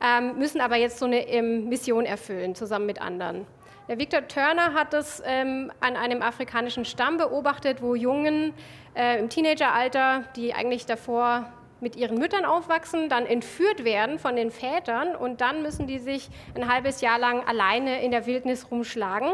ähm, 0.02 0.38
müssen 0.38 0.62
aber 0.62 0.78
jetzt 0.78 1.00
so 1.00 1.06
eine 1.06 1.28
ähm, 1.28 1.68
Mission 1.68 2.06
erfüllen, 2.06 2.56
zusammen 2.56 2.86
mit 2.86 3.02
anderen. 3.02 3.46
Der 3.90 4.00
Victor 4.00 4.26
Turner 4.30 4.74
hat 4.74 4.94
es 4.94 5.22
ähm, 5.26 5.70
an 5.82 5.98
einem 5.98 6.22
afrikanischen 6.22 6.86
Stamm 6.86 7.18
beobachtet, 7.18 7.82
wo 7.82 7.96
Jungen 7.96 8.54
äh, 8.96 9.20
im 9.20 9.28
Teenageralter, 9.28 10.24
die 10.38 10.54
eigentlich 10.54 10.86
davor 10.86 11.52
mit 11.84 11.96
ihren 11.96 12.18
Müttern 12.18 12.46
aufwachsen, 12.46 13.10
dann 13.10 13.26
entführt 13.26 13.84
werden 13.84 14.18
von 14.18 14.36
den 14.36 14.50
Vätern 14.50 15.16
und 15.16 15.42
dann 15.42 15.62
müssen 15.62 15.86
die 15.86 16.00
sich 16.00 16.30
ein 16.56 16.72
halbes 16.72 17.02
Jahr 17.02 17.20
lang 17.20 17.46
alleine 17.46 18.02
in 18.02 18.12
der 18.12 18.26
Wildnis 18.26 18.72
rumschlagen. 18.72 19.34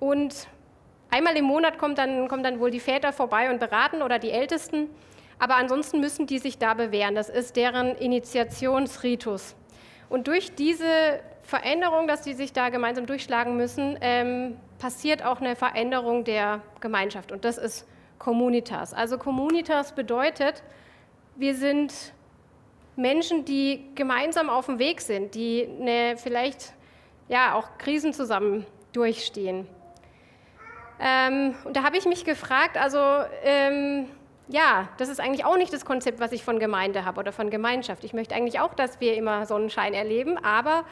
Und 0.00 0.48
einmal 1.10 1.36
im 1.36 1.44
Monat 1.44 1.78
kommt 1.78 1.96
dann, 1.96 2.28
kommen 2.28 2.42
dann 2.42 2.60
wohl 2.60 2.70
die 2.70 2.80
Väter 2.80 3.12
vorbei 3.12 3.50
und 3.50 3.60
beraten 3.60 4.02
oder 4.02 4.18
die 4.18 4.30
Ältesten. 4.30 4.90
Aber 5.38 5.56
ansonsten 5.56 6.00
müssen 6.00 6.26
die 6.26 6.38
sich 6.38 6.58
da 6.58 6.74
bewähren. 6.74 7.14
Das 7.14 7.28
ist 7.28 7.56
deren 7.56 7.94
Initiationsritus. 7.96 9.54
Und 10.08 10.28
durch 10.28 10.54
diese 10.54 11.20
Veränderung, 11.42 12.08
dass 12.08 12.22
die 12.22 12.34
sich 12.34 12.52
da 12.52 12.70
gemeinsam 12.70 13.06
durchschlagen 13.06 13.56
müssen, 13.56 13.96
ähm, 14.00 14.56
passiert 14.78 15.24
auch 15.24 15.40
eine 15.40 15.56
Veränderung 15.56 16.24
der 16.24 16.60
Gemeinschaft. 16.80 17.32
Und 17.32 17.44
das 17.44 17.58
ist 17.58 17.86
Communitas. 18.18 18.94
Also 18.94 19.18
Communitas 19.18 19.92
bedeutet, 19.92 20.62
wir 21.36 21.54
sind 21.54 21.92
Menschen, 22.96 23.44
die 23.44 23.84
gemeinsam 23.94 24.48
auf 24.48 24.66
dem 24.66 24.78
Weg 24.78 25.00
sind, 25.00 25.34
die 25.34 25.68
eine, 25.80 26.16
vielleicht 26.16 26.72
ja 27.28 27.54
auch 27.54 27.78
Krisen 27.78 28.12
zusammen 28.12 28.66
durchstehen. 28.92 29.66
Ähm, 30.98 31.54
und 31.64 31.76
da 31.76 31.82
habe 31.82 31.98
ich 31.98 32.06
mich 32.06 32.24
gefragt, 32.24 32.78
also 32.78 32.98
ähm, 33.42 34.08
ja, 34.48 34.88
das 34.96 35.08
ist 35.08 35.20
eigentlich 35.20 35.44
auch 35.44 35.56
nicht 35.56 35.72
das 35.72 35.84
Konzept, 35.84 36.20
was 36.20 36.32
ich 36.32 36.42
von 36.42 36.58
Gemeinde 36.58 37.04
habe 37.04 37.20
oder 37.20 37.32
von 37.32 37.50
Gemeinschaft. 37.50 38.04
Ich 38.04 38.14
möchte 38.14 38.34
eigentlich 38.34 38.60
auch, 38.60 38.74
dass 38.74 39.00
wir 39.00 39.14
immer 39.14 39.44
Sonnenschein 39.44 39.92
erleben, 39.92 40.38
aber 40.38 40.84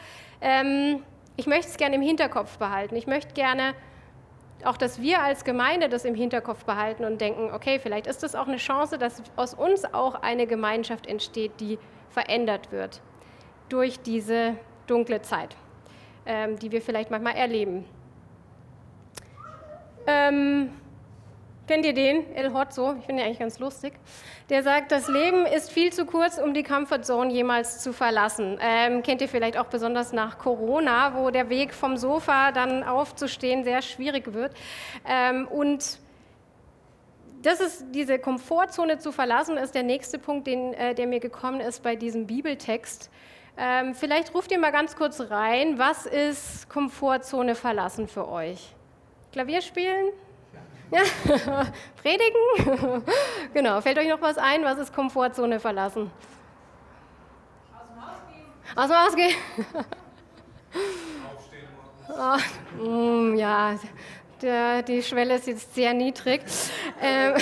ähm, 0.43 1.03
ich 1.37 1.47
möchte 1.47 1.69
es 1.69 1.77
gerne 1.79 1.97
im 1.97 2.03
Hinterkopf 2.03 2.59
behalten. 2.59 2.97
Ich 2.97 3.07
möchte 3.07 3.33
gerne 3.33 3.75
auch, 4.67 4.77
dass 4.77 5.01
wir 5.01 5.23
als 5.23 5.45
Gemeinde 5.45 5.89
das 5.89 6.05
im 6.05 6.15
Hinterkopf 6.15 6.65
behalten 6.65 7.05
und 7.05 7.21
denken, 7.21 7.51
okay, 7.53 7.79
vielleicht 7.79 8.07
ist 8.07 8.23
das 8.23 8.35
auch 8.35 8.47
eine 8.47 8.57
Chance, 8.57 8.99
dass 8.99 9.23
aus 9.37 9.55
uns 9.55 9.85
auch 9.93 10.17
eine 10.23 10.47
Gemeinschaft 10.47 11.07
entsteht, 11.07 11.53
die 11.61 11.79
verändert 12.11 12.73
wird 12.73 13.01
durch 13.69 14.01
diese 14.01 14.57
dunkle 14.87 15.23
Zeit, 15.23 15.57
ähm, 16.27 16.59
die 16.59 16.71
wir 16.71 16.83
vielleicht 16.83 17.11
manchmal 17.11 17.35
erleben. 17.35 17.85
Ähm, 20.07 20.71
Kennt 21.67 21.87
ihr 21.87 21.95
den? 21.95 22.35
El 22.37 22.53
Hotzo, 22.53 22.95
ich 22.99 23.07
finde 23.07 23.23
ihn 23.23 23.27
eigentlich 23.27 23.39
ganz 23.39 23.59
lustig. 23.59 23.95
Der 24.51 24.63
sagt, 24.63 24.93
das 24.93 25.09
Leben 25.09 25.47
ist 25.47 25.73
viel 25.73 25.95
zu 25.95 26.05
kurz, 26.05 26.37
um 26.37 26.53
die 26.53 26.63
Comfortzone 26.63 27.33
jemals 27.33 27.81
zu 27.81 27.95
verlassen. 27.95 28.59
Ähm, 28.61 29.03
kennt 29.03 29.23
ihr 29.23 29.31
vielleicht 29.31 29.57
auch 29.57 29.65
besonders 29.67 30.13
nach 30.13 30.37
Corona, 30.37 31.15
wo 31.17 31.31
der 31.31 31.49
Weg 31.49 31.73
vom 31.73 31.97
Sofa 31.97 32.53
dann 32.53 32.83
aufzustehen 32.83 33.65
sehr 33.65 33.81
schwierig 33.81 34.35
wird. 34.35 34.53
Ähm, 35.09 35.49
und 35.49 35.99
das 37.41 37.61
ist 37.61 37.87
diese 37.93 38.19
Komfortzone 38.19 38.99
zu 38.99 39.11
verlassen, 39.11 39.57
ist 39.57 39.75
der 39.75 39.85
nächste 39.85 40.19
Punkt, 40.19 40.47
den, 40.47 40.75
äh, 40.75 40.95
der 40.95 41.07
mir 41.07 41.21
gekommen 41.21 41.61
ist 41.61 41.83
bei 41.83 41.97
diesem 41.97 42.27
Bibeltext. 42.27 43.11
Ähm, 43.57 43.95
vielleicht 43.95 44.35
ruft 44.35 44.53
ihr 44.53 44.59
mal 44.59 44.73
ganz 44.73 44.97
kurz 44.97 45.19
rein, 45.31 45.79
was 45.79 46.05
ist 46.05 46.69
Komfortzone 46.69 47.55
verlassen 47.55 48.07
für 48.07 48.29
euch? 48.29 48.75
Klavier 49.33 49.63
spielen? 49.63 50.13
Ja. 50.91 51.03
Predigen? 52.03 53.05
genau, 53.55 53.81
fällt 53.81 53.99
euch 53.99 54.09
noch 54.09 54.21
was 54.21 54.39
ein? 54.39 54.63
Was 54.65 54.79
ist 54.79 54.95
Komfortzone 54.95 55.61
verlassen? 55.61 56.11
Aus 58.77 58.89
dem 58.89 58.97
Haus 58.97 59.17
gehen. 59.17 59.35
Aus 59.57 59.67
dem 59.67 59.77
Haus 59.77 59.87
gehen. 60.77 60.83
Aufstehen. 61.35 61.69
Oh, 62.77 62.85
mm, 62.85 63.37
ja, 63.37 63.75
der, 64.43 64.83
die 64.83 65.03
Schwelle 65.03 65.35
ist 65.35 65.47
jetzt 65.47 65.75
sehr 65.75 65.95
niedrig. 65.95 66.43
Ähm, 67.01 67.35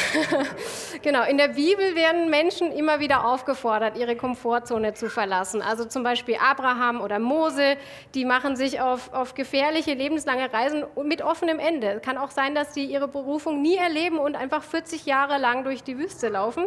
genau, 1.03 1.25
in 1.25 1.39
der 1.39 1.49
Bibel 1.49 1.95
werden 1.95 2.31
Menschen 2.31 2.73
immer 2.73 3.01
wieder 3.01 3.27
aufgefordert, 3.27 3.97
ihre 3.97 4.17
Komfortzone 4.17 4.95
zu 4.95 5.09
verlassen. 5.09 5.63
Also 5.63 5.85
zum 5.85 6.03
Beispiel 6.03 6.37
Abraham 6.37 7.01
oder 7.01 7.19
Mose, 7.19 7.77
die 8.15 8.25
machen 8.25 8.57
sich 8.57 8.81
auf, 8.81 9.13
auf 9.13 9.35
gefährliche, 9.35 9.95
lebenslange 9.95 10.53
Reisen 10.53 10.85
mit 11.05 11.23
offenem 11.23 11.59
Ende. 11.59 11.89
Es 11.93 12.03
kann 12.03 12.19
auch 12.19 12.31
sein, 12.31 12.55
dass 12.55 12.75
sie 12.75 12.85
ihre 12.85 13.09
Berufung 13.09 13.63
nie 13.63 13.77
erleben 13.77 14.19
und 14.19 14.37
einfach 14.37 14.63
40 14.63 15.07
Jahre 15.07 15.39
lang 15.39 15.65
durch 15.65 15.83
die 15.83 15.99
Wüste 15.99 16.29
laufen. 16.29 16.67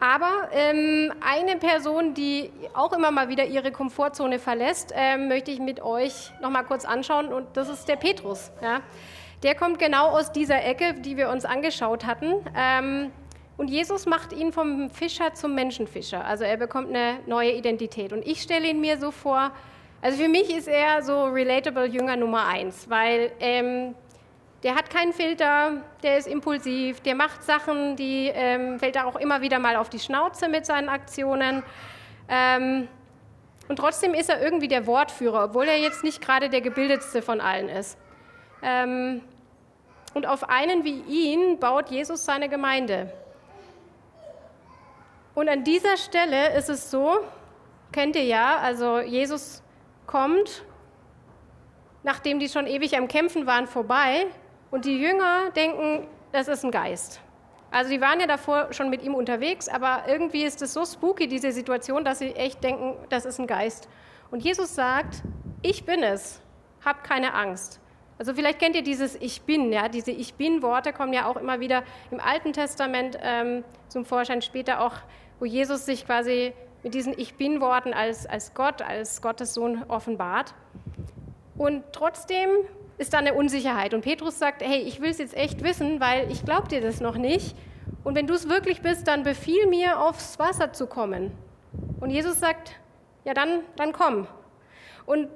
Aber 0.00 0.48
ähm, 0.52 1.12
eine 1.20 1.56
Person, 1.56 2.14
die 2.14 2.50
auch 2.72 2.94
immer 2.94 3.10
mal 3.10 3.28
wieder 3.28 3.44
ihre 3.44 3.70
Komfortzone 3.70 4.38
verlässt, 4.38 4.94
ähm, 4.96 5.28
möchte 5.28 5.50
ich 5.50 5.60
mit 5.60 5.82
euch 5.82 6.32
noch 6.40 6.48
mal 6.48 6.62
kurz 6.62 6.86
anschauen 6.86 7.30
und 7.32 7.46
das 7.54 7.68
ist 7.68 7.86
der 7.86 7.96
Petrus. 7.96 8.50
Ja. 8.62 8.80
Der 9.42 9.54
kommt 9.54 9.78
genau 9.78 10.08
aus 10.08 10.32
dieser 10.32 10.62
Ecke, 10.64 10.94
die 10.94 11.16
wir 11.16 11.30
uns 11.30 11.44
angeschaut 11.44 12.04
hatten. 12.04 12.34
Ähm, 12.54 13.10
und 13.56 13.68
Jesus 13.68 14.06
macht 14.06 14.32
ihn 14.32 14.52
vom 14.52 14.90
Fischer 14.90 15.34
zum 15.34 15.54
Menschenfischer. 15.54 16.24
Also 16.24 16.44
er 16.44 16.56
bekommt 16.56 16.88
eine 16.88 17.20
neue 17.26 17.52
Identität. 17.52 18.12
Und 18.12 18.26
ich 18.26 18.42
stelle 18.42 18.68
ihn 18.68 18.80
mir 18.80 18.98
so 18.98 19.10
vor, 19.10 19.52
also 20.02 20.22
für 20.22 20.28
mich 20.28 20.54
ist 20.54 20.66
er 20.66 21.02
so 21.02 21.24
relatable 21.24 21.86
Jünger 21.86 22.16
Nummer 22.16 22.46
eins, 22.46 22.88
weil 22.88 23.32
ähm, 23.40 23.94
der 24.62 24.74
hat 24.74 24.90
keinen 24.90 25.12
Filter, 25.12 25.82
der 26.02 26.18
ist 26.18 26.26
impulsiv, 26.26 27.00
der 27.00 27.14
macht 27.14 27.42
Sachen, 27.42 27.96
die 27.96 28.30
ähm, 28.32 28.78
fällt 28.78 28.96
da 28.96 29.04
auch 29.04 29.16
immer 29.16 29.40
wieder 29.40 29.58
mal 29.58 29.76
auf 29.76 29.88
die 29.88 29.98
Schnauze 29.98 30.48
mit 30.48 30.66
seinen 30.66 30.88
Aktionen. 30.88 31.62
Ähm, 32.28 32.88
und 33.68 33.76
trotzdem 33.76 34.14
ist 34.14 34.28
er 34.28 34.42
irgendwie 34.42 34.68
der 34.68 34.86
Wortführer, 34.86 35.44
obwohl 35.44 35.66
er 35.66 35.78
jetzt 35.78 36.02
nicht 36.02 36.20
gerade 36.20 36.48
der 36.48 36.60
gebildetste 36.60 37.22
von 37.22 37.40
allen 37.40 37.68
ist. 37.68 37.98
Ähm, 38.62 39.22
und 40.14 40.26
auf 40.26 40.48
einen 40.48 40.84
wie 40.84 41.00
ihn 41.00 41.58
baut 41.58 41.90
Jesus 41.90 42.24
seine 42.24 42.48
Gemeinde. 42.48 43.12
Und 45.34 45.48
an 45.48 45.64
dieser 45.64 45.96
Stelle 45.96 46.54
ist 46.56 46.68
es 46.68 46.90
so, 46.90 47.20
kennt 47.92 48.16
ihr 48.16 48.24
ja, 48.24 48.58
also 48.58 49.00
Jesus 49.00 49.62
kommt, 50.06 50.64
nachdem 52.02 52.38
die 52.40 52.48
schon 52.48 52.66
ewig 52.66 52.96
am 52.96 53.08
Kämpfen 53.08 53.46
waren, 53.46 53.66
vorbei 53.66 54.26
und 54.70 54.84
die 54.84 54.98
Jünger 55.00 55.50
denken, 55.54 56.06
das 56.32 56.48
ist 56.48 56.64
ein 56.64 56.70
Geist. 56.70 57.20
Also 57.70 57.90
die 57.90 58.00
waren 58.00 58.18
ja 58.18 58.26
davor 58.26 58.72
schon 58.72 58.90
mit 58.90 59.02
ihm 59.02 59.14
unterwegs, 59.14 59.68
aber 59.68 60.02
irgendwie 60.08 60.42
ist 60.42 60.60
es 60.60 60.74
so 60.74 60.84
spooky, 60.84 61.28
diese 61.28 61.52
Situation, 61.52 62.04
dass 62.04 62.18
sie 62.18 62.34
echt 62.34 62.64
denken, 62.64 62.96
das 63.08 63.24
ist 63.24 63.38
ein 63.38 63.46
Geist. 63.46 63.88
Und 64.30 64.42
Jesus 64.42 64.74
sagt, 64.74 65.22
ich 65.62 65.84
bin 65.84 66.02
es, 66.02 66.40
habt 66.84 67.04
keine 67.04 67.34
Angst. 67.34 67.80
Also 68.20 68.34
vielleicht 68.34 68.58
kennt 68.58 68.76
ihr 68.76 68.82
dieses 68.82 69.14
Ich 69.14 69.40
bin, 69.40 69.72
ja, 69.72 69.88
diese 69.88 70.10
Ich 70.10 70.34
bin-Worte 70.34 70.92
kommen 70.92 71.14
ja 71.14 71.24
auch 71.24 71.38
immer 71.38 71.58
wieder 71.58 71.84
im 72.10 72.20
Alten 72.20 72.52
Testament 72.52 73.18
ähm, 73.22 73.64
zum 73.88 74.04
Vorschein, 74.04 74.42
später 74.42 74.82
auch, 74.82 74.92
wo 75.38 75.46
Jesus 75.46 75.86
sich 75.86 76.04
quasi 76.04 76.52
mit 76.82 76.92
diesen 76.92 77.18
Ich 77.18 77.36
bin-Worten 77.36 77.94
als, 77.94 78.26
als 78.26 78.52
Gott, 78.52 78.82
als 78.82 79.22
Gottes 79.22 79.54
Sohn 79.54 79.84
offenbart. 79.88 80.52
Und 81.56 81.82
trotzdem 81.92 82.50
ist 82.98 83.14
da 83.14 83.18
eine 83.20 83.32
Unsicherheit. 83.32 83.94
Und 83.94 84.02
Petrus 84.02 84.38
sagt, 84.38 84.60
hey, 84.60 84.80
ich 84.80 85.00
will 85.00 85.08
es 85.08 85.16
jetzt 85.16 85.34
echt 85.34 85.64
wissen, 85.64 85.98
weil 85.98 86.30
ich 86.30 86.44
glaube 86.44 86.68
dir 86.68 86.82
das 86.82 87.00
noch 87.00 87.16
nicht. 87.16 87.56
Und 88.04 88.16
wenn 88.16 88.26
du 88.26 88.34
es 88.34 88.50
wirklich 88.50 88.82
bist, 88.82 89.08
dann 89.08 89.22
befiehl 89.22 89.66
mir, 89.66 89.98
aufs 89.98 90.38
Wasser 90.38 90.74
zu 90.74 90.86
kommen. 90.86 91.32
Und 92.00 92.10
Jesus 92.10 92.38
sagt, 92.38 92.72
ja, 93.24 93.32
dann, 93.32 93.60
dann 93.76 93.92
komm. 93.94 94.26
Und 95.06 95.28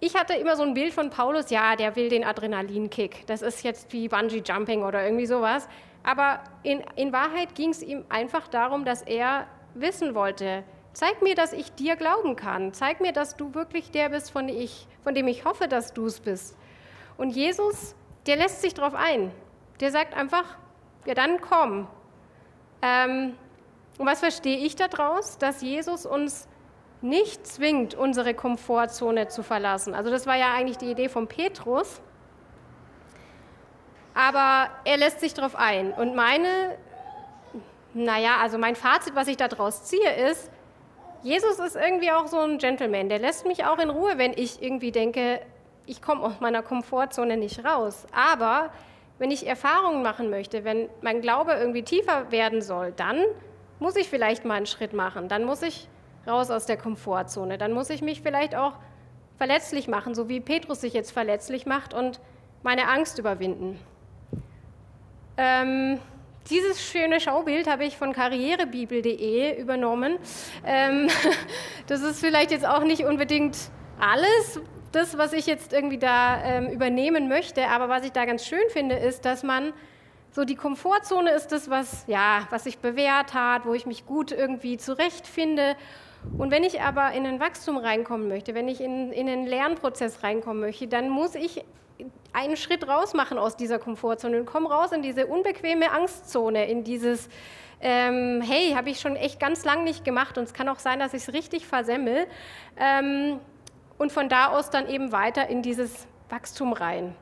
ich 0.00 0.14
hatte 0.14 0.34
immer 0.34 0.56
so 0.56 0.62
ein 0.62 0.74
Bild 0.74 0.92
von 0.92 1.10
Paulus, 1.10 1.50
ja, 1.50 1.74
der 1.76 1.96
will 1.96 2.08
den 2.08 2.24
Adrenalinkick. 2.24 3.26
Das 3.26 3.42
ist 3.42 3.62
jetzt 3.62 3.92
wie 3.92 4.08
Bungee 4.08 4.42
Jumping 4.44 4.82
oder 4.82 5.04
irgendwie 5.04 5.26
sowas. 5.26 5.68
Aber 6.02 6.40
in, 6.62 6.82
in 6.96 7.12
Wahrheit 7.12 7.54
ging 7.54 7.70
es 7.70 7.82
ihm 7.82 8.04
einfach 8.08 8.46
darum, 8.48 8.84
dass 8.84 9.02
er 9.02 9.46
wissen 9.74 10.14
wollte, 10.14 10.64
zeig 10.92 11.22
mir, 11.22 11.34
dass 11.34 11.52
ich 11.52 11.72
dir 11.72 11.96
glauben 11.96 12.36
kann. 12.36 12.72
Zeig 12.72 13.00
mir, 13.00 13.12
dass 13.12 13.36
du 13.36 13.54
wirklich 13.54 13.90
der 13.90 14.10
bist, 14.10 14.30
von, 14.30 14.48
ich, 14.48 14.86
von 15.02 15.14
dem 15.14 15.28
ich 15.28 15.44
hoffe, 15.44 15.66
dass 15.68 15.92
du 15.92 16.06
es 16.06 16.20
bist. 16.20 16.56
Und 17.16 17.30
Jesus, 17.30 17.94
der 18.26 18.36
lässt 18.36 18.62
sich 18.62 18.74
darauf 18.74 18.94
ein. 18.94 19.32
Der 19.80 19.90
sagt 19.90 20.14
einfach, 20.14 20.58
ja, 21.06 21.14
dann 21.14 21.40
komm. 21.40 21.86
Ähm, 22.82 23.34
und 23.98 24.06
was 24.06 24.20
verstehe 24.20 24.58
ich 24.58 24.76
daraus? 24.76 25.38
Dass 25.38 25.62
Jesus 25.62 26.06
uns 26.06 26.48
nicht 27.02 27.46
zwingt, 27.46 27.94
unsere 27.94 28.34
Komfortzone 28.34 29.28
zu 29.28 29.42
verlassen. 29.42 29.94
Also 29.94 30.10
das 30.10 30.26
war 30.26 30.36
ja 30.36 30.54
eigentlich 30.54 30.78
die 30.78 30.90
Idee 30.90 31.08
von 31.08 31.26
Petrus. 31.26 32.00
Aber 34.14 34.70
er 34.84 34.96
lässt 34.96 35.20
sich 35.20 35.34
darauf 35.34 35.56
ein. 35.56 35.92
Und 35.92 36.14
meine, 36.14 36.76
naja, 37.92 38.36
also 38.40 38.56
mein 38.56 38.76
Fazit, 38.76 39.14
was 39.14 39.28
ich 39.28 39.36
daraus 39.36 39.84
ziehe, 39.84 40.30
ist, 40.30 40.50
Jesus 41.22 41.58
ist 41.58 41.76
irgendwie 41.76 42.12
auch 42.12 42.26
so 42.26 42.38
ein 42.38 42.58
Gentleman. 42.58 43.08
Der 43.08 43.18
lässt 43.18 43.46
mich 43.46 43.64
auch 43.64 43.78
in 43.78 43.90
Ruhe, 43.90 44.16
wenn 44.16 44.32
ich 44.32 44.62
irgendwie 44.62 44.92
denke, 44.92 45.40
ich 45.84 46.00
komme 46.00 46.22
aus 46.22 46.40
meiner 46.40 46.62
Komfortzone 46.62 47.36
nicht 47.36 47.64
raus. 47.64 48.06
Aber 48.12 48.70
wenn 49.18 49.30
ich 49.30 49.46
Erfahrungen 49.46 50.02
machen 50.02 50.30
möchte, 50.30 50.64
wenn 50.64 50.88
mein 51.00 51.20
Glaube 51.20 51.52
irgendwie 51.52 51.82
tiefer 51.82 52.30
werden 52.30 52.62
soll, 52.62 52.92
dann 52.92 53.22
muss 53.78 53.96
ich 53.96 54.08
vielleicht 54.08 54.44
mal 54.44 54.54
einen 54.54 54.66
Schritt 54.66 54.92
machen. 54.92 55.28
Dann 55.28 55.44
muss 55.44 55.62
ich 55.62 55.88
raus 56.26 56.50
aus 56.50 56.66
der 56.66 56.76
Komfortzone. 56.76 57.58
Dann 57.58 57.72
muss 57.72 57.90
ich 57.90 58.02
mich 58.02 58.22
vielleicht 58.22 58.54
auch 58.54 58.74
verletzlich 59.38 59.88
machen, 59.88 60.14
so 60.14 60.28
wie 60.28 60.40
Petrus 60.40 60.80
sich 60.80 60.92
jetzt 60.92 61.10
verletzlich 61.12 61.66
macht 61.66 61.94
und 61.94 62.20
meine 62.62 62.88
Angst 62.88 63.18
überwinden. 63.18 63.78
Ähm, 65.36 65.98
dieses 66.48 66.80
schöne 66.80 67.20
Schaubild 67.20 67.68
habe 67.68 67.84
ich 67.84 67.96
von 67.96 68.12
karrierebibel.de 68.12 69.60
übernommen. 69.60 70.18
Ähm, 70.64 71.08
das 71.86 72.02
ist 72.02 72.20
vielleicht 72.20 72.50
jetzt 72.50 72.66
auch 72.66 72.84
nicht 72.84 73.04
unbedingt 73.04 73.56
alles, 74.00 74.60
das, 74.92 75.18
was 75.18 75.32
ich 75.32 75.46
jetzt 75.46 75.72
irgendwie 75.72 75.98
da 75.98 76.42
ähm, 76.42 76.68
übernehmen 76.68 77.28
möchte, 77.28 77.68
aber 77.68 77.88
was 77.88 78.04
ich 78.04 78.12
da 78.12 78.24
ganz 78.24 78.46
schön 78.46 78.68
finde, 78.70 78.96
ist, 78.96 79.24
dass 79.24 79.42
man 79.42 79.72
so 80.30 80.44
die 80.44 80.54
Komfortzone 80.54 81.30
ist 81.30 81.48
das, 81.48 81.70
was, 81.70 82.04
ja, 82.06 82.46
was 82.50 82.64
sich 82.64 82.78
bewährt 82.78 83.34
hat, 83.34 83.66
wo 83.66 83.74
ich 83.74 83.86
mich 83.86 84.06
gut 84.06 84.32
irgendwie 84.32 84.76
zurechtfinde 84.76 85.76
und 86.38 86.50
wenn 86.50 86.64
ich 86.64 86.80
aber 86.80 87.12
in 87.12 87.26
ein 87.26 87.40
Wachstum 87.40 87.76
reinkommen 87.76 88.28
möchte, 88.28 88.54
wenn 88.54 88.68
ich 88.68 88.80
in, 88.80 89.12
in 89.12 89.28
einen 89.28 89.46
Lernprozess 89.46 90.22
reinkommen 90.22 90.60
möchte, 90.60 90.86
dann 90.86 91.08
muss 91.08 91.34
ich 91.34 91.64
einen 92.32 92.56
Schritt 92.56 92.86
raus 92.86 93.14
machen 93.14 93.38
aus 93.38 93.56
dieser 93.56 93.78
Komfortzone 93.78 94.40
und 94.40 94.46
komme 94.46 94.68
raus 94.68 94.92
in 94.92 95.02
diese 95.02 95.26
unbequeme 95.26 95.90
Angstzone, 95.90 96.66
in 96.68 96.84
dieses, 96.84 97.28
ähm, 97.80 98.42
hey, 98.42 98.72
habe 98.72 98.90
ich 98.90 99.00
schon 99.00 99.16
echt 99.16 99.40
ganz 99.40 99.64
lang 99.64 99.84
nicht 99.84 100.04
gemacht 100.04 100.36
und 100.36 100.44
es 100.44 100.52
kann 100.52 100.68
auch 100.68 100.78
sein, 100.78 100.98
dass 100.98 101.14
ich 101.14 101.22
es 101.22 101.32
richtig 101.32 101.66
versemmel. 101.66 102.26
Ähm, 102.76 103.40
und 103.98 104.12
von 104.12 104.28
da 104.28 104.48
aus 104.48 104.68
dann 104.68 104.88
eben 104.88 105.12
weiter 105.12 105.48
in 105.48 105.62
dieses 105.62 106.06
Wachstum 106.28 106.74
rein. 106.74 107.14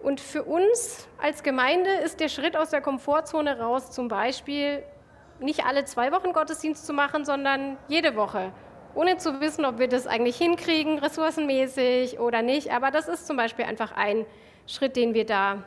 Und 0.00 0.20
für 0.20 0.44
uns 0.44 1.08
als 1.18 1.42
Gemeinde 1.42 1.90
ist 2.04 2.20
der 2.20 2.28
Schritt 2.28 2.56
aus 2.56 2.70
der 2.70 2.80
Komfortzone 2.80 3.58
raus 3.58 3.90
zum 3.90 4.06
Beispiel 4.06 4.84
nicht 5.40 5.64
alle 5.64 5.84
zwei 5.84 6.12
Wochen 6.12 6.32
Gottesdienst 6.32 6.86
zu 6.86 6.92
machen, 6.92 7.24
sondern 7.24 7.76
jede 7.88 8.16
Woche. 8.16 8.52
Ohne 8.94 9.18
zu 9.18 9.40
wissen, 9.40 9.64
ob 9.64 9.78
wir 9.78 9.88
das 9.88 10.06
eigentlich 10.06 10.36
hinkriegen, 10.36 10.98
ressourcenmäßig 10.98 12.18
oder 12.18 12.42
nicht. 12.42 12.72
Aber 12.72 12.90
das 12.90 13.08
ist 13.08 13.26
zum 13.26 13.36
Beispiel 13.36 13.66
einfach 13.66 13.92
ein 13.92 14.24
Schritt, 14.66 14.96
den 14.96 15.14
wir 15.14 15.26
da 15.26 15.62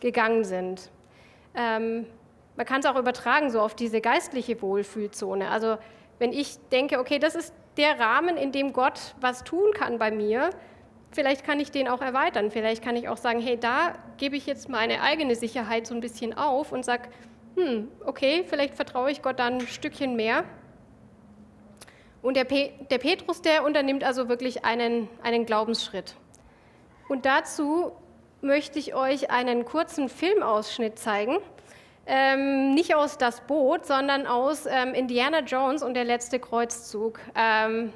gegangen 0.00 0.44
sind. 0.44 0.90
Ähm, 1.54 2.06
man 2.56 2.66
kann 2.66 2.80
es 2.80 2.86
auch 2.86 2.96
übertragen, 2.96 3.50
so 3.50 3.60
auf 3.60 3.74
diese 3.74 4.00
geistliche 4.00 4.60
Wohlfühlzone. 4.60 5.48
Also 5.50 5.78
wenn 6.18 6.32
ich 6.32 6.58
denke, 6.70 6.98
okay, 6.98 7.18
das 7.18 7.34
ist 7.34 7.54
der 7.76 7.98
Rahmen, 7.98 8.36
in 8.36 8.52
dem 8.52 8.72
Gott 8.72 9.14
was 9.20 9.44
tun 9.44 9.72
kann 9.74 9.98
bei 9.98 10.10
mir, 10.10 10.50
vielleicht 11.12 11.44
kann 11.44 11.60
ich 11.60 11.70
den 11.70 11.88
auch 11.88 12.02
erweitern. 12.02 12.50
Vielleicht 12.50 12.82
kann 12.82 12.96
ich 12.96 13.08
auch 13.08 13.16
sagen, 13.16 13.40
hey, 13.40 13.58
da 13.58 13.94
gebe 14.18 14.36
ich 14.36 14.46
jetzt 14.46 14.68
meine 14.68 15.02
eigene 15.02 15.34
Sicherheit 15.34 15.86
so 15.86 15.94
ein 15.94 16.00
bisschen 16.00 16.36
auf 16.36 16.72
und 16.72 16.84
sage, 16.84 17.08
hm, 17.56 17.88
okay, 18.04 18.44
vielleicht 18.46 18.74
vertraue 18.74 19.10
ich 19.10 19.22
Gott 19.22 19.38
dann 19.38 19.54
ein 19.54 19.66
Stückchen 19.66 20.16
mehr. 20.16 20.44
Und 22.22 22.36
der, 22.36 22.44
Pe 22.44 22.72
der 22.90 22.98
Petrus, 22.98 23.42
der 23.42 23.64
unternimmt 23.64 24.04
also 24.04 24.28
wirklich 24.28 24.64
einen, 24.64 25.08
einen 25.22 25.44
Glaubensschritt. 25.44 26.14
Und 27.08 27.26
dazu 27.26 27.92
möchte 28.40 28.78
ich 28.78 28.94
euch 28.94 29.30
einen 29.30 29.64
kurzen 29.64 30.08
Filmausschnitt 30.08 30.98
zeigen. 30.98 31.38
ähm, 32.06 32.74
nicht 32.74 32.94
aus 32.94 33.18
Das 33.18 33.40
Boot, 33.42 33.86
sondern 33.86 34.26
aus 34.26 34.66
ähm, 34.66 34.94
Indiana 34.94 35.40
Jones 35.40 35.82
und 35.82 35.94
der 35.94 36.04
letzte 36.04 36.40
Kreuzzug. 36.40 37.20
Ähm, 37.34 37.92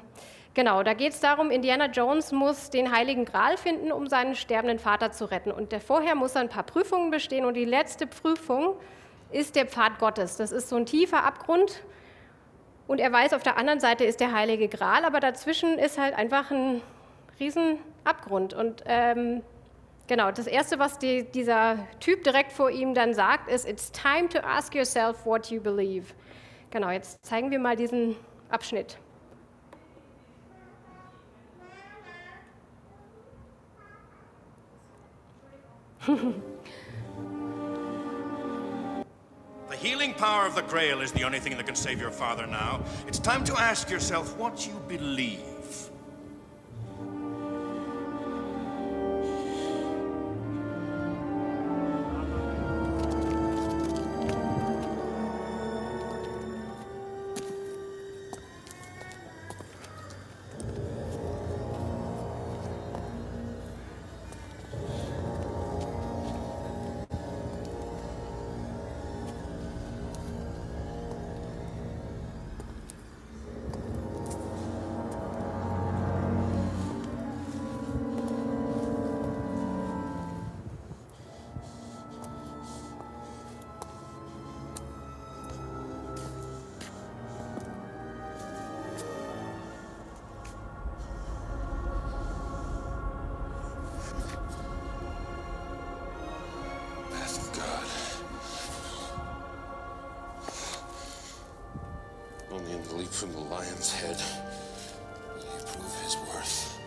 genau, 0.53 0.83
da 0.83 0.93
geht 0.93 1.13
es 1.13 1.19
darum, 1.19 1.51
Indiana 1.51 1.87
Jones 1.87 2.31
muss 2.31 2.69
den 2.69 2.95
Heiligen 2.95 3.25
Gral 3.25 3.57
finden, 3.57 3.91
um 3.91 4.07
seinen 4.07 4.35
sterbenden 4.35 4.79
Vater 4.79 5.11
zu 5.11 5.25
retten. 5.25 5.51
Und 5.51 5.71
der, 5.71 5.81
vorher 5.81 6.15
muss 6.15 6.35
er 6.35 6.41
ein 6.41 6.49
paar 6.49 6.63
Prüfungen 6.63 7.11
bestehen 7.11 7.45
und 7.45 7.55
die 7.55 7.65
letzte 7.65 8.07
Prüfung 8.07 8.75
ist 9.31 9.55
der 9.55 9.65
Pfad 9.65 9.99
Gottes. 9.99 10.37
Das 10.37 10.51
ist 10.51 10.69
so 10.69 10.75
ein 10.75 10.85
tiefer 10.85 11.23
Abgrund 11.23 11.83
und 12.87 12.99
er 12.99 13.11
weiß, 13.11 13.33
auf 13.33 13.43
der 13.43 13.57
anderen 13.57 13.79
Seite 13.79 14.05
ist 14.05 14.19
der 14.21 14.33
Heilige 14.33 14.69
Gral, 14.69 15.03
aber 15.03 15.19
dazwischen 15.19 15.77
ist 15.77 15.97
halt 15.97 16.13
einfach 16.15 16.51
ein 16.51 16.81
riesen 17.39 17.79
Abgrund. 18.05 18.53
Und 18.53 18.83
ähm, 18.85 19.43
genau, 20.07 20.31
das 20.31 20.47
Erste, 20.47 20.79
was 20.79 20.97
die, 20.97 21.23
dieser 21.23 21.79
Typ 21.99 22.23
direkt 22.23 22.53
vor 22.53 22.71
ihm 22.71 22.93
dann 22.93 23.13
sagt, 23.13 23.49
ist, 23.51 23.67
It's 23.67 23.91
time 23.91 24.29
to 24.29 24.39
ask 24.39 24.73
yourself 24.73 25.25
what 25.25 25.51
you 25.51 25.59
believe. 25.59 26.13
Genau, 26.71 26.89
jetzt 26.89 27.25
zeigen 27.25 27.51
wir 27.51 27.59
mal 27.59 27.75
diesen 27.75 28.15
Abschnitt. 28.49 28.97
The 39.79 39.89
healing 39.89 40.15
power 40.15 40.47
of 40.47 40.55
the 40.55 40.63
Grail 40.63 41.01
is 41.01 41.11
the 41.11 41.23
only 41.23 41.39
thing 41.39 41.55
that 41.55 41.67
can 41.67 41.75
save 41.75 42.01
your 42.01 42.09
father 42.09 42.47
now. 42.47 42.81
It's 43.07 43.19
time 43.19 43.43
to 43.43 43.55
ask 43.61 43.91
yourself 43.91 44.35
what 44.35 44.65
you 44.65 44.73
believe. 44.87 45.46
From 103.17 103.33
the 103.33 103.39
lion's 103.39 103.91
head 103.91 104.21
will 105.33 105.41
he 105.41 105.65
prove 105.65 106.01
his 106.03 106.15
worth. 106.17 106.79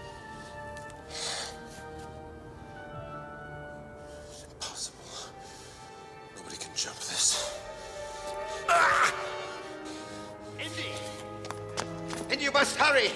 It's 4.29 4.45
impossible. 4.45 5.33
Nobody 6.37 6.57
can 6.57 6.71
jump 6.77 6.99
this. 6.99 7.59
Ah! 8.69 9.13
Indy! 10.61 10.93
Indy, 12.31 12.45
you 12.45 12.53
must 12.53 12.77
hurry! 12.77 13.11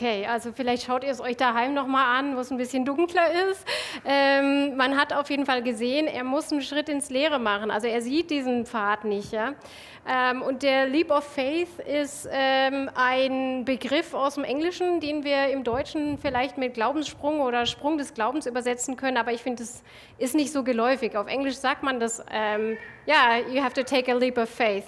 Okay, 0.00 0.24
also 0.24 0.50
vielleicht 0.50 0.86
schaut 0.86 1.04
ihr 1.04 1.10
es 1.10 1.20
euch 1.20 1.36
daheim 1.36 1.74
nochmal 1.74 2.18
an, 2.18 2.34
wo 2.34 2.40
es 2.40 2.50
ein 2.50 2.56
bisschen 2.56 2.86
dunkler 2.86 3.50
ist. 3.50 3.66
Ähm, 4.06 4.74
man 4.74 4.96
hat 4.96 5.12
auf 5.12 5.28
jeden 5.28 5.44
Fall 5.44 5.62
gesehen, 5.62 6.06
er 6.06 6.24
muss 6.24 6.50
einen 6.50 6.62
Schritt 6.62 6.88
ins 6.88 7.10
Leere 7.10 7.38
machen. 7.38 7.70
Also 7.70 7.86
er 7.86 8.00
sieht 8.00 8.30
diesen 8.30 8.64
Pfad 8.64 9.04
nicht. 9.04 9.30
Ja? 9.30 9.52
Ähm, 10.08 10.40
und 10.40 10.62
der 10.62 10.86
Leap 10.86 11.10
of 11.10 11.24
Faith 11.24 11.80
ist 11.80 12.26
ähm, 12.32 12.88
ein 12.94 13.66
Begriff 13.66 14.14
aus 14.14 14.36
dem 14.36 14.44
Englischen, 14.44 15.00
den 15.00 15.22
wir 15.22 15.48
im 15.48 15.64
Deutschen 15.64 16.16
vielleicht 16.16 16.56
mit 16.56 16.72
Glaubenssprung 16.72 17.42
oder 17.42 17.66
Sprung 17.66 17.98
des 17.98 18.14
Glaubens 18.14 18.46
übersetzen 18.46 18.96
können. 18.96 19.18
Aber 19.18 19.34
ich 19.34 19.42
finde, 19.42 19.64
es 19.64 19.82
ist 20.16 20.34
nicht 20.34 20.50
so 20.50 20.64
geläufig. 20.64 21.14
Auf 21.14 21.26
Englisch 21.26 21.56
sagt 21.56 21.82
man 21.82 22.00
das, 22.00 22.24
ähm, 22.32 22.78
ja, 23.04 23.36
you 23.52 23.62
have 23.62 23.74
to 23.74 23.82
take 23.82 24.10
a 24.10 24.16
leap 24.16 24.38
of 24.38 24.48
faith. 24.48 24.84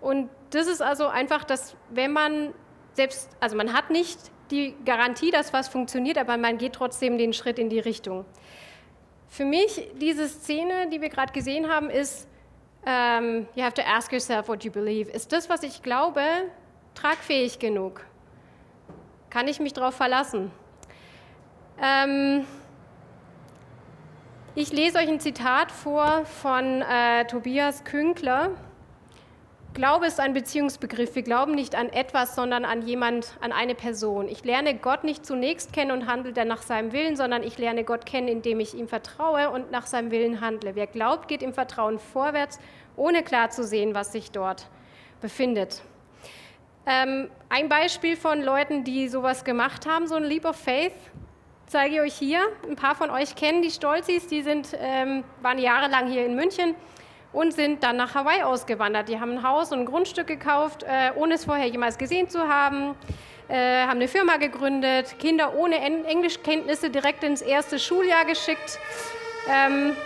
Und 0.00 0.30
das 0.50 0.68
ist 0.68 0.82
also 0.82 1.08
einfach, 1.08 1.42
dass 1.42 1.74
wenn 1.90 2.12
man 2.12 2.54
selbst, 2.94 3.28
also 3.40 3.56
man 3.56 3.72
hat 3.72 3.90
nicht 3.90 4.30
die 4.52 4.74
Garantie, 4.84 5.30
dass 5.30 5.52
was 5.52 5.68
funktioniert, 5.68 6.18
aber 6.18 6.36
man 6.36 6.58
geht 6.58 6.74
trotzdem 6.74 7.18
den 7.18 7.32
Schritt 7.32 7.58
in 7.58 7.68
die 7.68 7.80
Richtung. 7.80 8.24
Für 9.28 9.44
mich, 9.44 9.88
diese 10.00 10.28
Szene, 10.28 10.88
die 10.90 11.00
wir 11.00 11.08
gerade 11.08 11.32
gesehen 11.32 11.68
haben, 11.68 11.88
ist, 11.88 12.28
um, 12.84 13.46
you 13.54 13.62
have 13.62 13.74
to 13.74 13.82
ask 13.82 14.12
yourself 14.12 14.48
what 14.48 14.62
you 14.64 14.70
believe. 14.70 15.10
Ist 15.10 15.32
das, 15.32 15.48
was 15.48 15.62
ich 15.62 15.82
glaube, 15.82 16.22
tragfähig 16.94 17.58
genug? 17.58 18.04
Kann 19.30 19.48
ich 19.48 19.58
mich 19.58 19.72
darauf 19.72 19.94
verlassen? 19.94 20.50
Ähm, 21.80 22.44
ich 24.54 24.70
lese 24.72 24.98
euch 24.98 25.08
ein 25.08 25.20
Zitat 25.20 25.72
vor 25.72 26.26
von 26.26 26.82
äh, 26.82 27.24
Tobias 27.24 27.84
Künkler. 27.84 28.50
Glaube 29.74 30.06
ist 30.06 30.20
ein 30.20 30.34
Beziehungsbegriff. 30.34 31.14
Wir 31.14 31.22
glauben 31.22 31.54
nicht 31.54 31.74
an 31.74 31.88
etwas, 31.88 32.34
sondern 32.34 32.66
an 32.66 32.82
jemand, 32.82 33.38
an 33.40 33.52
eine 33.52 33.74
Person. 33.74 34.28
Ich 34.28 34.44
lerne 34.44 34.76
Gott 34.76 35.02
nicht 35.02 35.24
zunächst 35.24 35.72
kennen 35.72 35.92
und 35.92 36.06
handle 36.06 36.34
dann 36.34 36.48
nach 36.48 36.60
seinem 36.60 36.92
Willen, 36.92 37.16
sondern 37.16 37.42
ich 37.42 37.56
lerne 37.56 37.82
Gott 37.82 38.04
kennen, 38.04 38.28
indem 38.28 38.60
ich 38.60 38.74
ihm 38.74 38.86
vertraue 38.86 39.48
und 39.48 39.70
nach 39.70 39.86
seinem 39.86 40.10
Willen 40.10 40.42
handle. 40.42 40.74
Wer 40.74 40.86
glaubt, 40.86 41.26
geht 41.26 41.42
im 41.42 41.54
Vertrauen 41.54 41.98
vorwärts, 41.98 42.60
ohne 42.96 43.22
klar 43.22 43.48
zu 43.48 43.64
sehen, 43.64 43.94
was 43.94 44.12
sich 44.12 44.30
dort 44.30 44.68
befindet. 45.22 45.80
Ähm, 46.84 47.30
ein 47.48 47.70
Beispiel 47.70 48.16
von 48.16 48.42
Leuten, 48.42 48.84
die 48.84 49.08
sowas 49.08 49.42
gemacht 49.42 49.86
haben, 49.86 50.06
so 50.06 50.16
ein 50.16 50.24
Leap 50.24 50.44
of 50.44 50.56
Faith, 50.56 50.92
zeige 51.66 51.94
ich 51.94 52.00
euch 52.02 52.14
hier. 52.14 52.42
Ein 52.68 52.76
paar 52.76 52.94
von 52.94 53.08
euch 53.08 53.36
kennen 53.36 53.62
die 53.62 53.70
Stolzis, 53.70 54.26
die 54.26 54.42
sind, 54.42 54.76
ähm, 54.78 55.24
waren 55.40 55.58
jahrelang 55.58 56.10
hier 56.10 56.26
in 56.26 56.34
München 56.34 56.74
und 57.32 57.52
sind 57.52 57.82
dann 57.82 57.96
nach 57.96 58.14
Hawaii 58.14 58.42
ausgewandert. 58.42 59.08
Die 59.08 59.18
haben 59.18 59.38
ein 59.38 59.42
Haus 59.42 59.72
und 59.72 59.80
ein 59.80 59.86
Grundstück 59.86 60.26
gekauft, 60.26 60.82
äh, 60.82 61.12
ohne 61.16 61.34
es 61.34 61.44
vorher 61.44 61.66
jemals 61.66 61.98
gesehen 61.98 62.28
zu 62.28 62.48
haben, 62.48 62.94
äh, 63.48 63.82
haben 63.82 63.98
eine 63.98 64.08
Firma 64.08 64.36
gegründet, 64.36 65.18
Kinder 65.18 65.54
ohne 65.54 65.78
en 65.80 66.04
Englischkenntnisse 66.04 66.90
direkt 66.90 67.24
ins 67.24 67.42
erste 67.42 67.78
Schuljahr 67.78 68.24
geschickt. 68.24 68.78
Ähm, 69.48 69.96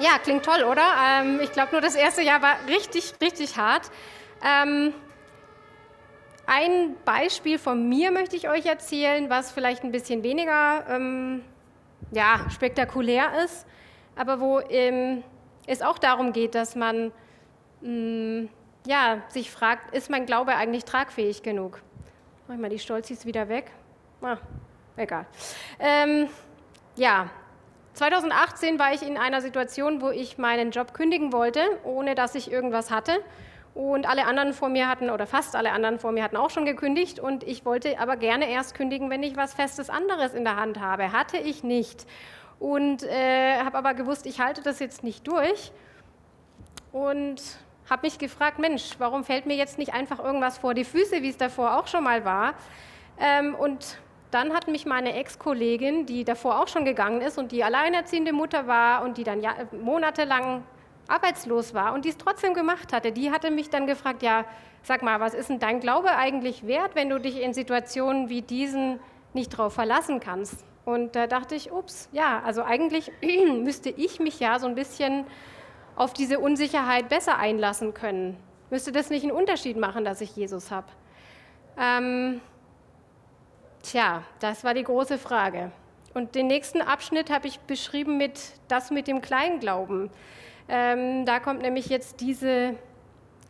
ja, 0.00 0.18
klingt 0.22 0.44
toll, 0.44 0.62
oder? 0.62 0.84
Ähm, 1.06 1.40
ich 1.42 1.52
glaube, 1.52 1.72
nur 1.72 1.80
das 1.80 1.94
erste 1.94 2.22
Jahr 2.22 2.40
war 2.42 2.56
richtig, 2.68 3.14
richtig 3.20 3.56
hart. 3.56 3.90
Ähm, 4.44 4.94
ein 6.46 6.94
Beispiel 7.04 7.58
von 7.58 7.88
mir 7.88 8.10
möchte 8.10 8.36
ich 8.36 8.48
euch 8.48 8.64
erzählen, 8.64 9.28
was 9.28 9.50
vielleicht 9.52 9.82
ein 9.82 9.92
bisschen 9.92 10.22
weniger 10.22 10.86
ähm, 10.88 11.44
ja, 12.12 12.46
spektakulär 12.50 13.44
ist, 13.44 13.66
aber 14.16 14.40
wo 14.40 14.60
ähm, 14.60 15.22
es 15.68 15.82
auch 15.82 15.98
darum 15.98 16.32
geht, 16.32 16.54
dass 16.54 16.74
man 16.74 17.12
mh, 17.82 17.90
mm, 17.90 18.48
ja, 18.86 19.22
sich 19.28 19.50
fragt, 19.50 19.94
ist 19.94 20.10
mein 20.10 20.26
Glaube 20.26 20.56
eigentlich 20.56 20.84
tragfähig 20.84 21.42
genug? 21.42 21.82
Mach 22.46 22.54
ich 22.54 22.60
mal 22.60 22.70
die 22.70 22.78
Stolzis 22.78 23.26
wieder 23.26 23.48
weg. 23.48 23.70
Ah, 24.22 24.38
egal. 24.96 25.26
Ähm, 25.78 26.28
ja, 26.96 27.30
2018 27.92 28.78
war 28.78 28.94
ich 28.94 29.02
in 29.02 29.18
einer 29.18 29.42
Situation, 29.42 30.00
wo 30.00 30.10
ich 30.10 30.38
meinen 30.38 30.70
Job 30.70 30.94
kündigen 30.94 31.32
wollte, 31.32 31.60
ohne 31.84 32.14
dass 32.14 32.34
ich 32.34 32.50
irgendwas 32.50 32.90
hatte. 32.90 33.18
Und 33.74 34.08
alle 34.08 34.26
anderen 34.26 34.54
vor 34.54 34.70
mir 34.70 34.88
hatten, 34.88 35.10
oder 35.10 35.26
fast 35.26 35.54
alle 35.54 35.72
anderen 35.72 35.98
vor 35.98 36.10
mir 36.10 36.24
hatten 36.24 36.36
auch 36.36 36.50
schon 36.50 36.64
gekündigt. 36.64 37.20
Und 37.20 37.44
ich 37.44 37.64
wollte 37.64 38.00
aber 38.00 38.16
gerne 38.16 38.48
erst 38.50 38.74
kündigen, 38.74 39.10
wenn 39.10 39.22
ich 39.22 39.36
was 39.36 39.54
Festes 39.54 39.90
anderes 39.90 40.32
in 40.32 40.44
der 40.44 40.56
Hand 40.56 40.80
habe. 40.80 41.12
Hatte 41.12 41.36
ich 41.36 41.62
nicht. 41.62 42.06
Und 42.58 43.02
äh, 43.04 43.60
habe 43.60 43.78
aber 43.78 43.94
gewusst, 43.94 44.26
ich 44.26 44.40
halte 44.40 44.62
das 44.62 44.78
jetzt 44.78 45.04
nicht 45.04 45.26
durch. 45.26 45.72
Und 46.92 47.40
habe 47.88 48.06
mich 48.06 48.18
gefragt, 48.18 48.58
Mensch, 48.58 48.96
warum 48.98 49.24
fällt 49.24 49.46
mir 49.46 49.56
jetzt 49.56 49.78
nicht 49.78 49.94
einfach 49.94 50.18
irgendwas 50.18 50.58
vor 50.58 50.74
die 50.74 50.84
Füße, 50.84 51.22
wie 51.22 51.30
es 51.30 51.36
davor 51.36 51.78
auch 51.78 51.86
schon 51.86 52.04
mal 52.04 52.24
war? 52.24 52.54
Ähm, 53.18 53.54
und 53.54 53.98
dann 54.30 54.52
hat 54.52 54.68
mich 54.68 54.84
meine 54.84 55.14
Ex-Kollegin, 55.14 56.06
die 56.06 56.24
davor 56.24 56.60
auch 56.60 56.68
schon 56.68 56.84
gegangen 56.84 57.20
ist 57.22 57.38
und 57.38 57.52
die 57.52 57.64
alleinerziehende 57.64 58.32
Mutter 58.32 58.66
war 58.66 59.02
und 59.02 59.16
die 59.16 59.24
dann 59.24 59.40
ja, 59.40 59.54
monatelang 59.72 60.62
arbeitslos 61.06 61.72
war 61.72 61.94
und 61.94 62.04
die 62.04 62.10
es 62.10 62.18
trotzdem 62.18 62.52
gemacht 62.52 62.92
hatte, 62.92 63.12
die 63.12 63.30
hatte 63.30 63.50
mich 63.50 63.70
dann 63.70 63.86
gefragt, 63.86 64.22
ja, 64.22 64.44
sag 64.82 65.02
mal, 65.02 65.20
was 65.20 65.32
ist 65.32 65.48
denn 65.48 65.58
dein 65.58 65.80
Glaube 65.80 66.10
eigentlich 66.10 66.66
wert, 66.66 66.94
wenn 66.94 67.08
du 67.08 67.18
dich 67.18 67.40
in 67.40 67.54
Situationen 67.54 68.28
wie 68.28 68.42
diesen 68.42 69.00
nicht 69.32 69.50
drauf 69.50 69.72
verlassen 69.72 70.20
kannst? 70.20 70.64
Und 70.88 71.16
da 71.16 71.26
dachte 71.26 71.54
ich, 71.54 71.70
ups, 71.70 72.08
ja, 72.12 72.40
also 72.46 72.62
eigentlich 72.62 73.12
müsste 73.62 73.90
ich 73.90 74.20
mich 74.20 74.40
ja 74.40 74.58
so 74.58 74.66
ein 74.66 74.74
bisschen 74.74 75.26
auf 75.96 76.14
diese 76.14 76.38
Unsicherheit 76.38 77.10
besser 77.10 77.36
einlassen 77.36 77.92
können. 77.92 78.38
Müsste 78.70 78.90
das 78.90 79.10
nicht 79.10 79.22
einen 79.22 79.32
Unterschied 79.32 79.76
machen, 79.76 80.06
dass 80.06 80.22
ich 80.22 80.34
Jesus 80.34 80.70
habe? 80.70 80.86
Ähm, 81.78 82.40
tja, 83.82 84.22
das 84.40 84.64
war 84.64 84.72
die 84.72 84.82
große 84.82 85.18
Frage. 85.18 85.72
Und 86.14 86.34
den 86.34 86.46
nächsten 86.46 86.80
Abschnitt 86.80 87.28
habe 87.28 87.48
ich 87.48 87.60
beschrieben 87.60 88.16
mit 88.16 88.40
das 88.68 88.90
mit 88.90 89.08
dem 89.08 89.20
Kleinglauben. 89.20 90.08
Ähm, 90.70 91.26
da 91.26 91.38
kommt 91.38 91.60
nämlich 91.60 91.90
jetzt 91.90 92.22
diese 92.22 92.76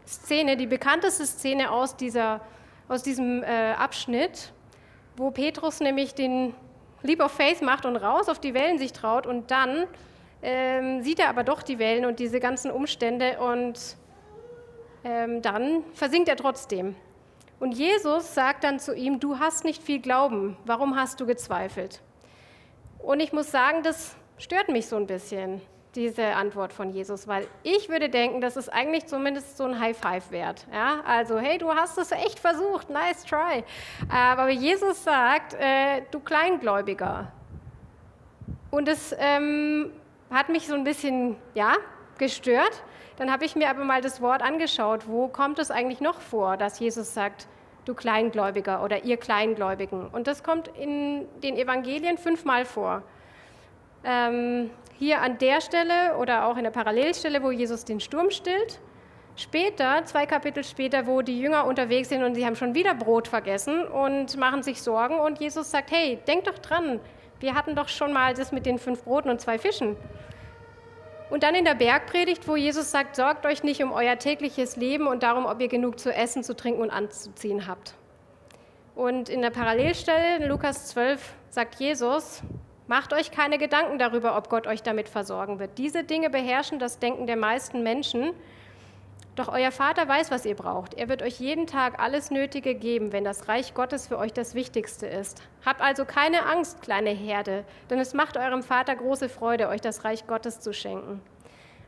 Szene, 0.08 0.56
die 0.56 0.66
bekannteste 0.66 1.24
Szene 1.24 1.70
aus, 1.70 1.94
dieser, 1.94 2.40
aus 2.88 3.04
diesem 3.04 3.44
äh, 3.44 3.74
Abschnitt, 3.74 4.52
wo 5.16 5.30
Petrus 5.30 5.78
nämlich 5.78 6.16
den 6.16 6.52
Leap 7.02 7.20
of 7.22 7.32
Faith 7.32 7.62
macht 7.62 7.86
und 7.86 7.96
raus 7.96 8.28
auf 8.28 8.40
die 8.40 8.54
Wellen 8.54 8.78
sich 8.78 8.92
traut 8.92 9.26
und 9.26 9.50
dann 9.50 9.86
ähm, 10.42 11.02
sieht 11.02 11.18
er 11.18 11.28
aber 11.28 11.44
doch 11.44 11.62
die 11.62 11.78
Wellen 11.78 12.04
und 12.04 12.18
diese 12.18 12.40
ganzen 12.40 12.70
Umstände 12.70 13.38
und 13.40 13.96
ähm, 15.04 15.42
dann 15.42 15.84
versinkt 15.94 16.28
er 16.28 16.36
trotzdem. 16.36 16.96
Und 17.60 17.72
Jesus 17.72 18.34
sagt 18.34 18.62
dann 18.62 18.78
zu 18.78 18.94
ihm, 18.94 19.18
du 19.18 19.38
hast 19.38 19.64
nicht 19.64 19.82
viel 19.82 20.00
Glauben, 20.00 20.56
warum 20.64 20.96
hast 20.96 21.20
du 21.20 21.26
gezweifelt? 21.26 22.00
Und 22.98 23.20
ich 23.20 23.32
muss 23.32 23.50
sagen, 23.50 23.82
das 23.82 24.16
stört 24.38 24.68
mich 24.68 24.86
so 24.86 24.96
ein 24.96 25.06
bisschen 25.06 25.60
diese 25.94 26.34
Antwort 26.34 26.72
von 26.72 26.90
Jesus, 26.90 27.26
weil 27.26 27.46
ich 27.62 27.88
würde 27.88 28.08
denken, 28.08 28.40
das 28.40 28.56
ist 28.56 28.68
eigentlich 28.68 29.06
zumindest 29.06 29.56
so 29.56 29.64
ein 29.64 29.80
High 29.80 29.96
Five 29.96 30.30
wert. 30.30 30.66
Ja? 30.72 31.00
Also, 31.06 31.38
hey, 31.38 31.58
du 31.58 31.70
hast 31.72 31.98
es 31.98 32.12
echt 32.12 32.38
versucht, 32.38 32.90
nice 32.90 33.24
try. 33.24 33.64
Aber 34.08 34.48
Jesus 34.50 35.02
sagt, 35.02 35.54
äh, 35.54 36.02
du 36.10 36.20
Kleingläubiger. 36.20 37.32
Und 38.70 38.88
es 38.88 39.14
ähm, 39.18 39.90
hat 40.30 40.50
mich 40.50 40.66
so 40.66 40.74
ein 40.74 40.84
bisschen, 40.84 41.36
ja, 41.54 41.74
gestört. 42.18 42.82
Dann 43.16 43.32
habe 43.32 43.44
ich 43.44 43.56
mir 43.56 43.70
aber 43.70 43.84
mal 43.84 44.00
das 44.00 44.20
Wort 44.20 44.42
angeschaut, 44.42 45.08
wo 45.08 45.28
kommt 45.28 45.58
es 45.58 45.70
eigentlich 45.70 46.00
noch 46.00 46.20
vor, 46.20 46.56
dass 46.56 46.78
Jesus 46.78 47.14
sagt, 47.14 47.48
du 47.84 47.94
Kleingläubiger 47.94 48.84
oder 48.84 49.04
ihr 49.04 49.16
Kleingläubigen. 49.16 50.08
Und 50.08 50.26
das 50.26 50.42
kommt 50.42 50.68
in 50.68 51.26
den 51.42 51.56
Evangelien 51.56 52.18
fünfmal 52.18 52.64
vor. 52.64 53.02
Ähm, 54.04 54.70
hier 54.98 55.22
an 55.22 55.38
der 55.38 55.60
Stelle 55.60 56.16
oder 56.18 56.46
auch 56.46 56.56
in 56.56 56.64
der 56.64 56.70
Parallelstelle, 56.70 57.42
wo 57.42 57.50
Jesus 57.50 57.84
den 57.84 58.00
Sturm 58.00 58.30
stillt. 58.30 58.80
Später, 59.36 60.04
zwei 60.04 60.26
Kapitel 60.26 60.64
später, 60.64 61.06
wo 61.06 61.22
die 61.22 61.40
Jünger 61.40 61.64
unterwegs 61.64 62.08
sind 62.08 62.24
und 62.24 62.34
sie 62.34 62.44
haben 62.44 62.56
schon 62.56 62.74
wieder 62.74 62.94
Brot 62.94 63.28
vergessen 63.28 63.86
und 63.86 64.36
machen 64.36 64.64
sich 64.64 64.82
Sorgen 64.82 65.20
und 65.20 65.38
Jesus 65.38 65.70
sagt, 65.70 65.92
hey, 65.92 66.18
denk 66.26 66.44
doch 66.44 66.58
dran, 66.58 66.98
wir 67.38 67.54
hatten 67.54 67.76
doch 67.76 67.88
schon 67.88 68.12
mal 68.12 68.34
das 68.34 68.50
mit 68.50 68.66
den 68.66 68.78
fünf 68.78 69.04
Broten 69.04 69.30
und 69.30 69.40
zwei 69.40 69.58
Fischen. 69.58 69.96
Und 71.30 71.44
dann 71.44 71.54
in 71.54 71.64
der 71.64 71.74
Bergpredigt, 71.74 72.48
wo 72.48 72.56
Jesus 72.56 72.90
sagt, 72.90 73.14
sorgt 73.14 73.46
euch 73.46 73.62
nicht 73.62 73.82
um 73.82 73.92
euer 73.92 74.18
tägliches 74.18 74.76
Leben 74.76 75.06
und 75.06 75.22
darum, 75.22 75.46
ob 75.46 75.60
ihr 75.60 75.68
genug 75.68 76.00
zu 76.00 76.12
essen, 76.12 76.42
zu 76.42 76.56
trinken 76.56 76.82
und 76.82 76.90
anzuziehen 76.90 77.68
habt. 77.68 77.94
Und 78.96 79.28
in 79.28 79.42
der 79.42 79.50
Parallelstelle, 79.50 80.38
in 80.38 80.48
Lukas 80.48 80.88
12, 80.88 81.34
sagt 81.50 81.76
Jesus, 81.76 82.42
Macht 82.88 83.12
euch 83.12 83.30
keine 83.30 83.58
Gedanken 83.58 83.98
darüber, 83.98 84.34
ob 84.36 84.48
Gott 84.48 84.66
euch 84.66 84.82
damit 84.82 85.10
versorgen 85.10 85.58
wird. 85.58 85.76
Diese 85.76 86.04
Dinge 86.04 86.30
beherrschen 86.30 86.78
das 86.78 86.98
Denken 86.98 87.26
der 87.26 87.36
meisten 87.36 87.82
Menschen. 87.82 88.32
Doch 89.36 89.48
euer 89.48 89.70
Vater 89.70 90.08
weiß, 90.08 90.30
was 90.30 90.46
ihr 90.46 90.56
braucht. 90.56 90.94
Er 90.94 91.10
wird 91.10 91.22
euch 91.22 91.38
jeden 91.38 91.66
Tag 91.66 92.00
alles 92.00 92.30
Nötige 92.30 92.74
geben, 92.74 93.12
wenn 93.12 93.24
das 93.24 93.46
Reich 93.46 93.74
Gottes 93.74 94.08
für 94.08 94.16
euch 94.16 94.32
das 94.32 94.54
Wichtigste 94.54 95.06
ist. 95.06 95.42
Habt 95.66 95.82
also 95.82 96.06
keine 96.06 96.46
Angst, 96.46 96.80
kleine 96.80 97.10
Herde, 97.10 97.64
denn 97.90 97.98
es 97.98 98.14
macht 98.14 98.38
eurem 98.38 98.62
Vater 98.62 98.96
große 98.96 99.28
Freude, 99.28 99.68
euch 99.68 99.82
das 99.82 100.04
Reich 100.04 100.26
Gottes 100.26 100.60
zu 100.60 100.72
schenken. 100.72 101.20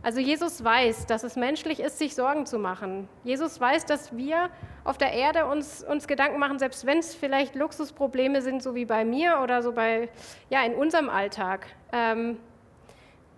Also 0.02 0.18
Jesus 0.18 0.64
weiß, 0.64 1.06
dass 1.06 1.24
es 1.24 1.36
menschlich 1.36 1.78
ist, 1.78 1.98
sich 1.98 2.14
Sorgen 2.14 2.46
zu 2.46 2.58
machen. 2.58 3.06
Jesus 3.22 3.60
weiß, 3.60 3.84
dass 3.84 4.16
wir 4.16 4.48
auf 4.82 4.96
der 4.96 5.12
Erde 5.12 5.44
uns, 5.44 5.84
uns 5.84 6.08
Gedanken 6.08 6.38
machen, 6.38 6.58
selbst 6.58 6.86
wenn 6.86 6.98
es 6.98 7.14
vielleicht 7.14 7.54
Luxusprobleme 7.54 8.40
sind, 8.40 8.62
so 8.62 8.74
wie 8.74 8.86
bei 8.86 9.04
mir 9.04 9.40
oder 9.42 9.62
so 9.62 9.72
bei, 9.72 10.08
ja, 10.48 10.62
in 10.64 10.74
unserem 10.74 11.10
Alltag. 11.10 11.66
Ähm, 11.92 12.38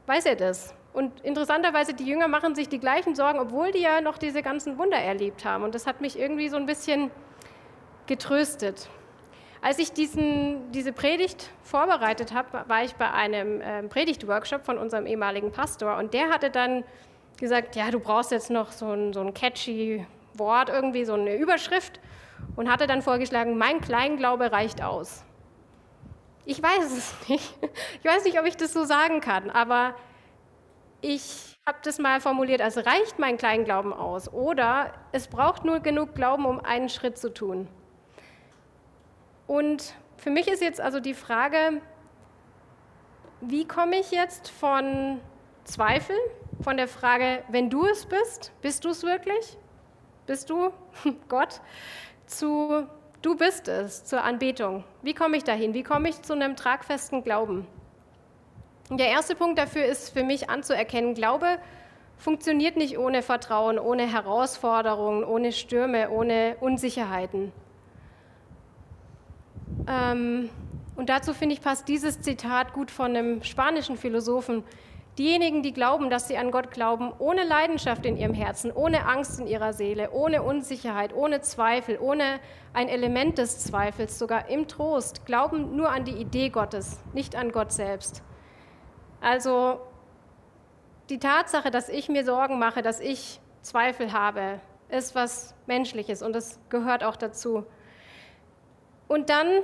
weiß 0.07 0.27
er 0.27 0.37
das. 0.37 0.72
Und 0.92 1.20
interessanterweise, 1.22 1.94
die 1.94 2.05
Jünger 2.05 2.29
machen 2.29 2.55
sich 2.55 2.68
die 2.68 2.79
gleichen 2.79 3.16
Sorgen, 3.16 3.40
obwohl 3.40 3.72
die 3.72 3.81
ja 3.81 4.01
noch 4.01 4.18
diese 4.18 4.42
ganzen 4.42 4.79
Wunder 4.79 4.98
erlebt 4.98 5.44
haben. 5.44 5.64
Und 5.64 5.75
das 5.75 5.87
hat 5.87 6.01
mich 6.01 6.16
irgendwie 6.16 6.48
so 6.48 6.57
ein 6.57 6.66
bisschen 6.66 7.11
getröstet. 8.07 8.88
Als 9.62 9.79
ich 9.79 9.92
diesen, 9.92 10.72
diese 10.72 10.92
Predigt 10.92 11.48
vorbereitet 11.62 12.35
habe, 12.35 12.64
war 12.66 12.83
ich 12.83 12.96
bei 12.96 13.09
einem 13.12 13.61
äh, 13.61 13.85
Predigtworkshop 13.85 14.66
von 14.66 14.77
unserem 14.77 15.07
ehemaligen 15.07 15.53
Pastor 15.53 15.98
und 15.98 16.12
der 16.14 16.31
hatte 16.31 16.51
dann 16.51 16.83
gesagt, 17.38 17.77
ja, 17.77 17.92
du 17.92 18.01
brauchst 18.01 18.33
jetzt 18.33 18.51
noch 18.51 18.72
so 18.72 18.90
ein, 18.90 19.12
so 19.12 19.20
ein 19.20 19.33
catchy 19.35 20.05
Wort, 20.35 20.68
irgendwie 20.68 21.05
so 21.05 21.14
eine 21.14 21.37
Überschrift 21.37 22.01
und 22.57 22.68
hatte 22.68 22.88
dann 22.88 23.03
vorgeschlagen, 23.03 23.57
mein 23.57 23.81
Kleinglaube 23.81 24.51
reicht 24.51 24.83
aus. 24.83 25.25
Ich 26.44 26.61
weiß 26.61 26.90
es 26.90 27.14
nicht. 27.29 27.55
Ich 28.01 28.05
weiß 28.05 28.25
nicht, 28.25 28.40
ob 28.40 28.46
ich 28.46 28.57
das 28.57 28.72
so 28.72 28.85
sagen 28.85 29.20
kann, 29.20 29.48
aber 29.48 29.94
ich 31.03 31.57
habe 31.68 31.79
das 31.85 32.01
mal 32.01 32.20
formuliert, 32.20 32.61
als 32.61 32.79
reicht 32.79 33.20
mein 33.20 33.37
Kleinglauben 33.37 33.92
aus 33.92 34.29
oder 34.33 34.92
es 35.12 35.29
braucht 35.29 35.64
nur 35.64 35.79
genug 35.79 36.16
Glauben, 36.16 36.46
um 36.46 36.59
einen 36.59 36.88
Schritt 36.88 37.16
zu 37.16 37.33
tun. 37.33 37.68
Und 39.47 39.95
für 40.17 40.31
mich 40.31 40.49
ist 40.49 40.63
jetzt 40.63 40.81
also 40.81 41.01
die 41.01 41.15
Frage, 41.15 41.81
wie 43.41 43.67
komme 43.67 43.97
ich 43.97 44.11
jetzt 44.11 44.49
von 44.49 45.21
Zweifel, 45.65 46.17
von 46.63 46.77
der 46.77 46.89
Frage, 46.89 47.43
wenn 47.49 47.71
du 47.71 47.87
es 47.87 48.07
bist, 48.07 48.53
bist 48.63 48.85
du 48.85 48.91
es 48.91 49.03
wirklich? 49.03 49.57
Bist 50.27 50.51
du 50.51 50.71
Gott? 51.29 51.61
Zu 52.27 52.87
du 53.23 53.37
bist 53.37 53.69
es, 53.69 54.05
zur 54.05 54.23
Anbetung. 54.23 54.85
Wie 55.03 55.15
komme 55.15 55.37
ich 55.37 55.45
dahin? 55.45 55.75
Wie 55.75 55.83
komme 55.83 56.09
ich 56.09 56.23
zu 56.23 56.35
einem 56.35 56.57
tragfesten 56.57 57.25
Glauben? 57.25 57.67
Der 58.91 59.09
erste 59.09 59.35
Punkt 59.35 59.59
dafür 59.59 59.85
ist 59.85 60.11
für 60.11 60.25
mich 60.25 60.51
anzuerkennen, 60.51 61.15
Glaube 61.15 61.59
funktioniert 62.19 62.77
nicht 62.77 62.99
ohne 62.99 63.23
Vertrauen, 63.23 63.79
ohne 63.79 64.07
Herausforderungen, 64.07 65.25
ohne 65.25 65.51
Stürme, 65.51 66.09
ohne 66.11 66.57
Unsicherheiten. 66.61 67.53
Ähm, 69.88 70.51
und 70.97 71.09
dazu 71.09 71.35
finde 71.35 71.55
ich, 71.55 71.62
passt 71.62 71.88
dieses 71.88 72.21
Zitat 72.21 72.73
gut 72.73 72.90
von 72.90 73.16
einem 73.16 73.42
spanischen 73.42 73.97
Philosophen. 73.97 74.64
Diejenigen, 75.18 75.62
die 75.62 75.73
glauben, 75.73 76.09
dass 76.09 76.29
sie 76.29 76.38
an 76.38 76.51
Gott 76.51 76.71
glauben, 76.71 77.12
ohne 77.18 77.45
Leidenschaft 77.45 78.07
in 78.07 78.16
ihrem 78.16 78.33
Herzen, 78.33 78.73
ohne 78.73 79.07
Angst 79.07 79.40
in 79.40 79.47
ihrer 79.47 79.75
Seele, 79.75 80.11
ohne 80.12 80.42
Unsicherheit, 80.42 81.14
ohne 81.14 81.42
Zweifel, 81.42 81.99
ohne 82.01 82.40
ein 82.73 82.88
Element 82.88 83.37
des 83.37 83.59
Zweifels, 83.59 84.18
sogar 84.18 84.49
im 84.49 84.68
Trost, 84.68 85.27
glauben 85.27 85.77
nur 85.77 85.90
an 85.90 86.05
die 86.05 86.12
Idee 86.12 86.49
Gottes, 86.49 86.99
nicht 87.12 87.37
an 87.37 87.53
Gott 87.53 87.73
selbst. 87.73 88.23
Also 89.21 89.81
die 91.11 91.18
Tatsache, 91.18 91.71
dass 91.71 91.90
ich 91.90 92.09
mir 92.09 92.25
Sorgen 92.25 92.59
mache, 92.59 92.81
dass 92.81 92.99
ich 92.99 93.38
Zweifel 93.61 94.12
habe, 94.12 94.61
ist 94.88 95.14
was 95.14 95.55
Menschliches 95.66 96.23
und 96.23 96.33
das 96.33 96.59
gehört 96.71 97.05
auch 97.05 97.16
dazu. 97.16 97.66
Und 99.12 99.29
dann 99.29 99.61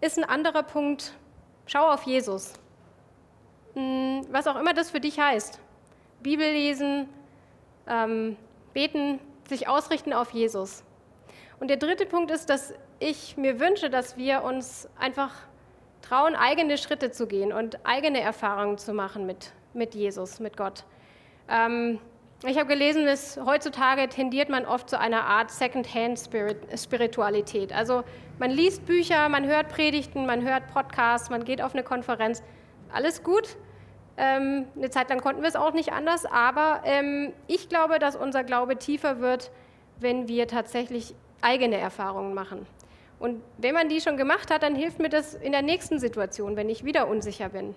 ist 0.00 0.16
ein 0.16 0.24
anderer 0.24 0.62
Punkt, 0.62 1.12
schau 1.66 1.90
auf 1.90 2.04
Jesus. 2.04 2.54
Hm, 3.74 4.22
was 4.30 4.46
auch 4.46 4.56
immer 4.56 4.72
das 4.72 4.90
für 4.90 4.98
dich 4.98 5.20
heißt. 5.20 5.60
Bibel 6.22 6.50
lesen, 6.50 7.06
ähm, 7.86 8.38
beten, 8.72 9.20
sich 9.46 9.68
ausrichten 9.68 10.14
auf 10.14 10.30
Jesus. 10.30 10.84
Und 11.60 11.68
der 11.68 11.76
dritte 11.76 12.06
Punkt 12.06 12.30
ist, 12.30 12.48
dass 12.48 12.72
ich 12.98 13.36
mir 13.36 13.60
wünsche, 13.60 13.90
dass 13.90 14.16
wir 14.16 14.42
uns 14.42 14.88
einfach 14.98 15.34
trauen, 16.00 16.34
eigene 16.34 16.78
Schritte 16.78 17.10
zu 17.10 17.26
gehen 17.26 17.52
und 17.52 17.84
eigene 17.84 18.22
Erfahrungen 18.22 18.78
zu 18.78 18.94
machen 18.94 19.26
mit, 19.26 19.52
mit 19.74 19.94
Jesus, 19.94 20.40
mit 20.40 20.56
Gott. 20.56 20.84
Ähm, 21.46 22.00
ich 22.46 22.56
habe 22.56 22.68
gelesen, 22.68 23.04
dass 23.04 23.36
heutzutage 23.44 24.08
tendiert 24.08 24.48
man 24.48 24.64
oft 24.64 24.88
zu 24.88 24.96
einer 24.98 25.24
Art 25.24 25.50
Second-Hand-Spiritualität. 25.50 27.72
Also 27.72 28.04
man 28.38 28.52
liest 28.52 28.86
Bücher, 28.86 29.28
man 29.28 29.44
hört 29.46 29.68
Predigten, 29.68 30.24
man 30.24 30.42
hört 30.42 30.72
Podcasts, 30.72 31.28
man 31.30 31.44
geht 31.44 31.60
auf 31.60 31.74
eine 31.74 31.82
Konferenz. 31.82 32.44
Alles 32.92 33.24
gut. 33.24 33.56
Ähm, 34.16 34.66
eine 34.76 34.90
Zeit 34.90 35.10
lang 35.10 35.20
konnten 35.20 35.42
wir 35.42 35.48
es 35.48 35.56
auch 35.56 35.72
nicht 35.72 35.92
anders, 35.92 36.26
aber 36.26 36.82
ähm, 36.84 37.32
ich 37.48 37.68
glaube, 37.68 37.98
dass 37.98 38.14
unser 38.14 38.44
Glaube 38.44 38.76
tiefer 38.76 39.18
wird, 39.20 39.50
wenn 39.98 40.28
wir 40.28 40.46
tatsächlich 40.46 41.16
eigene 41.40 41.76
Erfahrungen 41.76 42.34
machen. 42.34 42.66
Und 43.18 43.42
wenn 43.56 43.74
man 43.74 43.88
die 43.88 44.00
schon 44.00 44.16
gemacht 44.16 44.52
hat, 44.52 44.62
dann 44.62 44.76
hilft 44.76 45.00
mir 45.00 45.08
das 45.08 45.34
in 45.34 45.50
der 45.52 45.62
nächsten 45.62 45.98
Situation, 45.98 46.54
wenn 46.56 46.68
ich 46.68 46.84
wieder 46.84 47.08
unsicher 47.08 47.48
bin. 47.48 47.74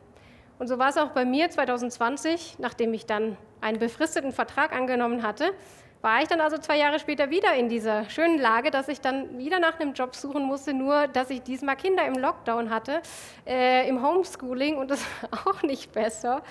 Und 0.62 0.68
so 0.68 0.78
war 0.78 0.90
es 0.90 0.98
auch 0.98 1.10
bei 1.10 1.26
mir 1.26 1.50
2020, 1.50 2.58
nachdem 2.60 2.94
ich 2.94 3.08
dann 3.08 3.36
einen 3.62 3.80
befristeten 3.80 4.32
Vertrag 4.32 4.74
angenommen 4.74 5.24
hatte, 5.24 5.56
war 6.02 6.22
ich 6.22 6.28
dann 6.28 6.40
also 6.40 6.60
zwei 6.60 6.78
Jahre 6.78 7.00
später 7.00 7.32
wieder 7.32 7.56
in 7.56 7.68
dieser 7.68 8.08
schönen 8.12 8.38
Lage, 8.38 8.70
dass 8.70 8.88
ich 8.88 9.02
dann 9.02 9.40
wieder 9.40 9.58
nach 9.58 9.80
einem 9.80 9.94
Job 9.94 10.16
suchen 10.16 10.44
musste, 10.44 10.76
nur 10.76 11.08
dass 11.08 11.32
ich 11.32 11.42
diesmal 11.42 11.78
Kinder 11.78 12.06
im 12.06 12.14
Lockdown 12.14 12.70
hatte, 12.70 13.02
äh, 13.48 13.90
im 13.90 14.06
Homeschooling 14.06 14.78
und 14.78 14.92
das 14.92 15.04
war 15.32 15.48
auch 15.48 15.64
nicht 15.64 15.94
besser. 15.94 16.44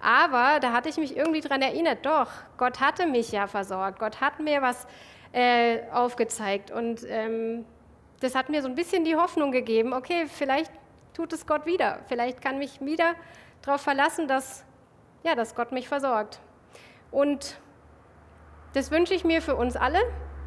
Aber 0.00 0.60
da 0.60 0.70
hatte 0.70 0.88
ich 0.88 0.96
mich 0.96 1.16
irgendwie 1.16 1.40
daran 1.40 1.60
erinnert, 1.60 2.06
doch, 2.06 2.30
Gott 2.58 2.78
hatte 2.78 3.04
mich 3.08 3.32
ja 3.32 3.48
versorgt, 3.48 3.98
Gott 3.98 4.20
hat 4.20 4.38
mir 4.38 4.62
was 4.62 4.86
äh, 5.32 5.80
aufgezeigt 5.92 6.70
und 6.70 7.00
ähm, 7.08 7.64
das 8.20 8.36
hat 8.36 8.48
mir 8.48 8.62
so 8.62 8.68
ein 8.68 8.76
bisschen 8.76 9.04
die 9.04 9.16
Hoffnung 9.16 9.50
gegeben, 9.50 9.92
okay, 9.92 10.26
vielleicht 10.28 10.70
tut 11.14 11.32
es 11.32 11.48
Gott 11.48 11.66
wieder, 11.66 11.98
vielleicht 12.06 12.40
kann 12.40 12.58
mich 12.58 12.80
wieder 12.80 13.16
darauf 13.62 13.80
verlassen, 13.80 14.28
dass, 14.28 14.64
ja, 15.24 15.34
dass 15.34 15.54
Gott 15.54 15.72
mich 15.72 15.88
versorgt. 15.88 16.40
Und 17.10 17.58
das 18.74 18.90
wünsche 18.90 19.14
ich 19.14 19.24
mir 19.24 19.42
für 19.42 19.56
uns 19.56 19.76
alle, 19.76 20.00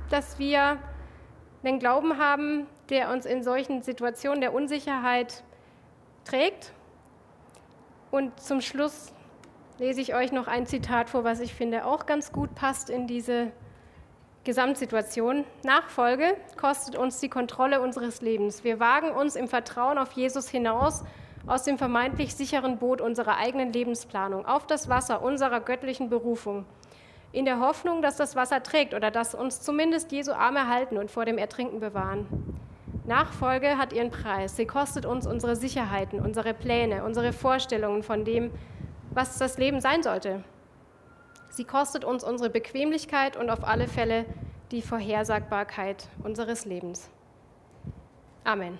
dass 0.09 0.39
wir 0.39 0.77
einen 1.63 1.79
Glauben 1.79 2.17
haben, 2.17 2.67
der 2.89 3.11
uns 3.11 3.25
in 3.25 3.43
solchen 3.43 3.81
Situationen 3.81 4.41
der 4.41 4.53
Unsicherheit 4.53 5.43
trägt. 6.25 6.73
Und 8.11 8.39
zum 8.39 8.61
Schluss 8.61 9.13
lese 9.77 10.01
ich 10.01 10.15
euch 10.15 10.31
noch 10.31 10.47
ein 10.47 10.65
Zitat 10.65 11.09
vor, 11.09 11.23
was 11.23 11.39
ich 11.39 11.53
finde 11.53 11.85
auch 11.85 12.05
ganz 12.05 12.31
gut 12.31 12.55
passt 12.55 12.89
in 12.89 13.07
diese 13.07 13.51
Gesamtsituation. 14.43 15.45
Nachfolge 15.63 16.35
kostet 16.57 16.95
uns 16.95 17.19
die 17.19 17.29
Kontrolle 17.29 17.81
unseres 17.81 18.21
Lebens. 18.21 18.63
Wir 18.63 18.79
wagen 18.79 19.11
uns 19.11 19.35
im 19.35 19.47
Vertrauen 19.47 19.97
auf 19.97 20.11
Jesus 20.13 20.49
hinaus 20.49 21.03
aus 21.49 21.63
dem 21.63 21.77
vermeintlich 21.77 22.35
sicheren 22.35 22.77
Boot 22.77 23.01
unserer 23.01 23.37
eigenen 23.37 23.73
Lebensplanung 23.73 24.45
auf 24.45 24.67
das 24.67 24.89
Wasser 24.89 25.21
unserer 25.21 25.59
göttlichen 25.59 26.09
Berufung 26.09 26.65
in 27.31 27.45
der 27.45 27.59
Hoffnung, 27.59 28.01
dass 28.01 28.17
das 28.17 28.35
Wasser 28.35 28.63
trägt 28.63 28.93
oder 28.93 29.11
dass 29.11 29.35
uns 29.35 29.61
zumindest 29.61 30.11
Jesu 30.11 30.31
Arme 30.31 30.67
halten 30.67 30.97
und 30.97 31.11
vor 31.11 31.25
dem 31.25 31.37
Ertrinken 31.37 31.79
bewahren. 31.79 32.27
Nachfolge 33.05 33.77
hat 33.77 33.93
ihren 33.93 34.11
Preis. 34.11 34.55
Sie 34.55 34.65
kostet 34.65 35.05
uns 35.05 35.27
unsere 35.27 35.55
Sicherheiten, 35.55 36.19
unsere 36.19 36.53
Pläne, 36.53 37.03
unsere 37.03 37.33
Vorstellungen 37.33 38.03
von 38.03 38.25
dem, 38.25 38.51
was 39.11 39.37
das 39.37 39.57
Leben 39.57 39.81
sein 39.81 40.03
sollte. 40.03 40.43
Sie 41.49 41.63
kostet 41.65 42.05
uns 42.05 42.23
unsere 42.23 42.49
Bequemlichkeit 42.49 43.35
und 43.35 43.49
auf 43.49 43.63
alle 43.63 43.87
Fälle 43.87 44.25
die 44.71 44.81
Vorhersagbarkeit 44.81 46.07
unseres 46.23 46.65
Lebens. 46.65 47.09
Amen. 48.43 48.79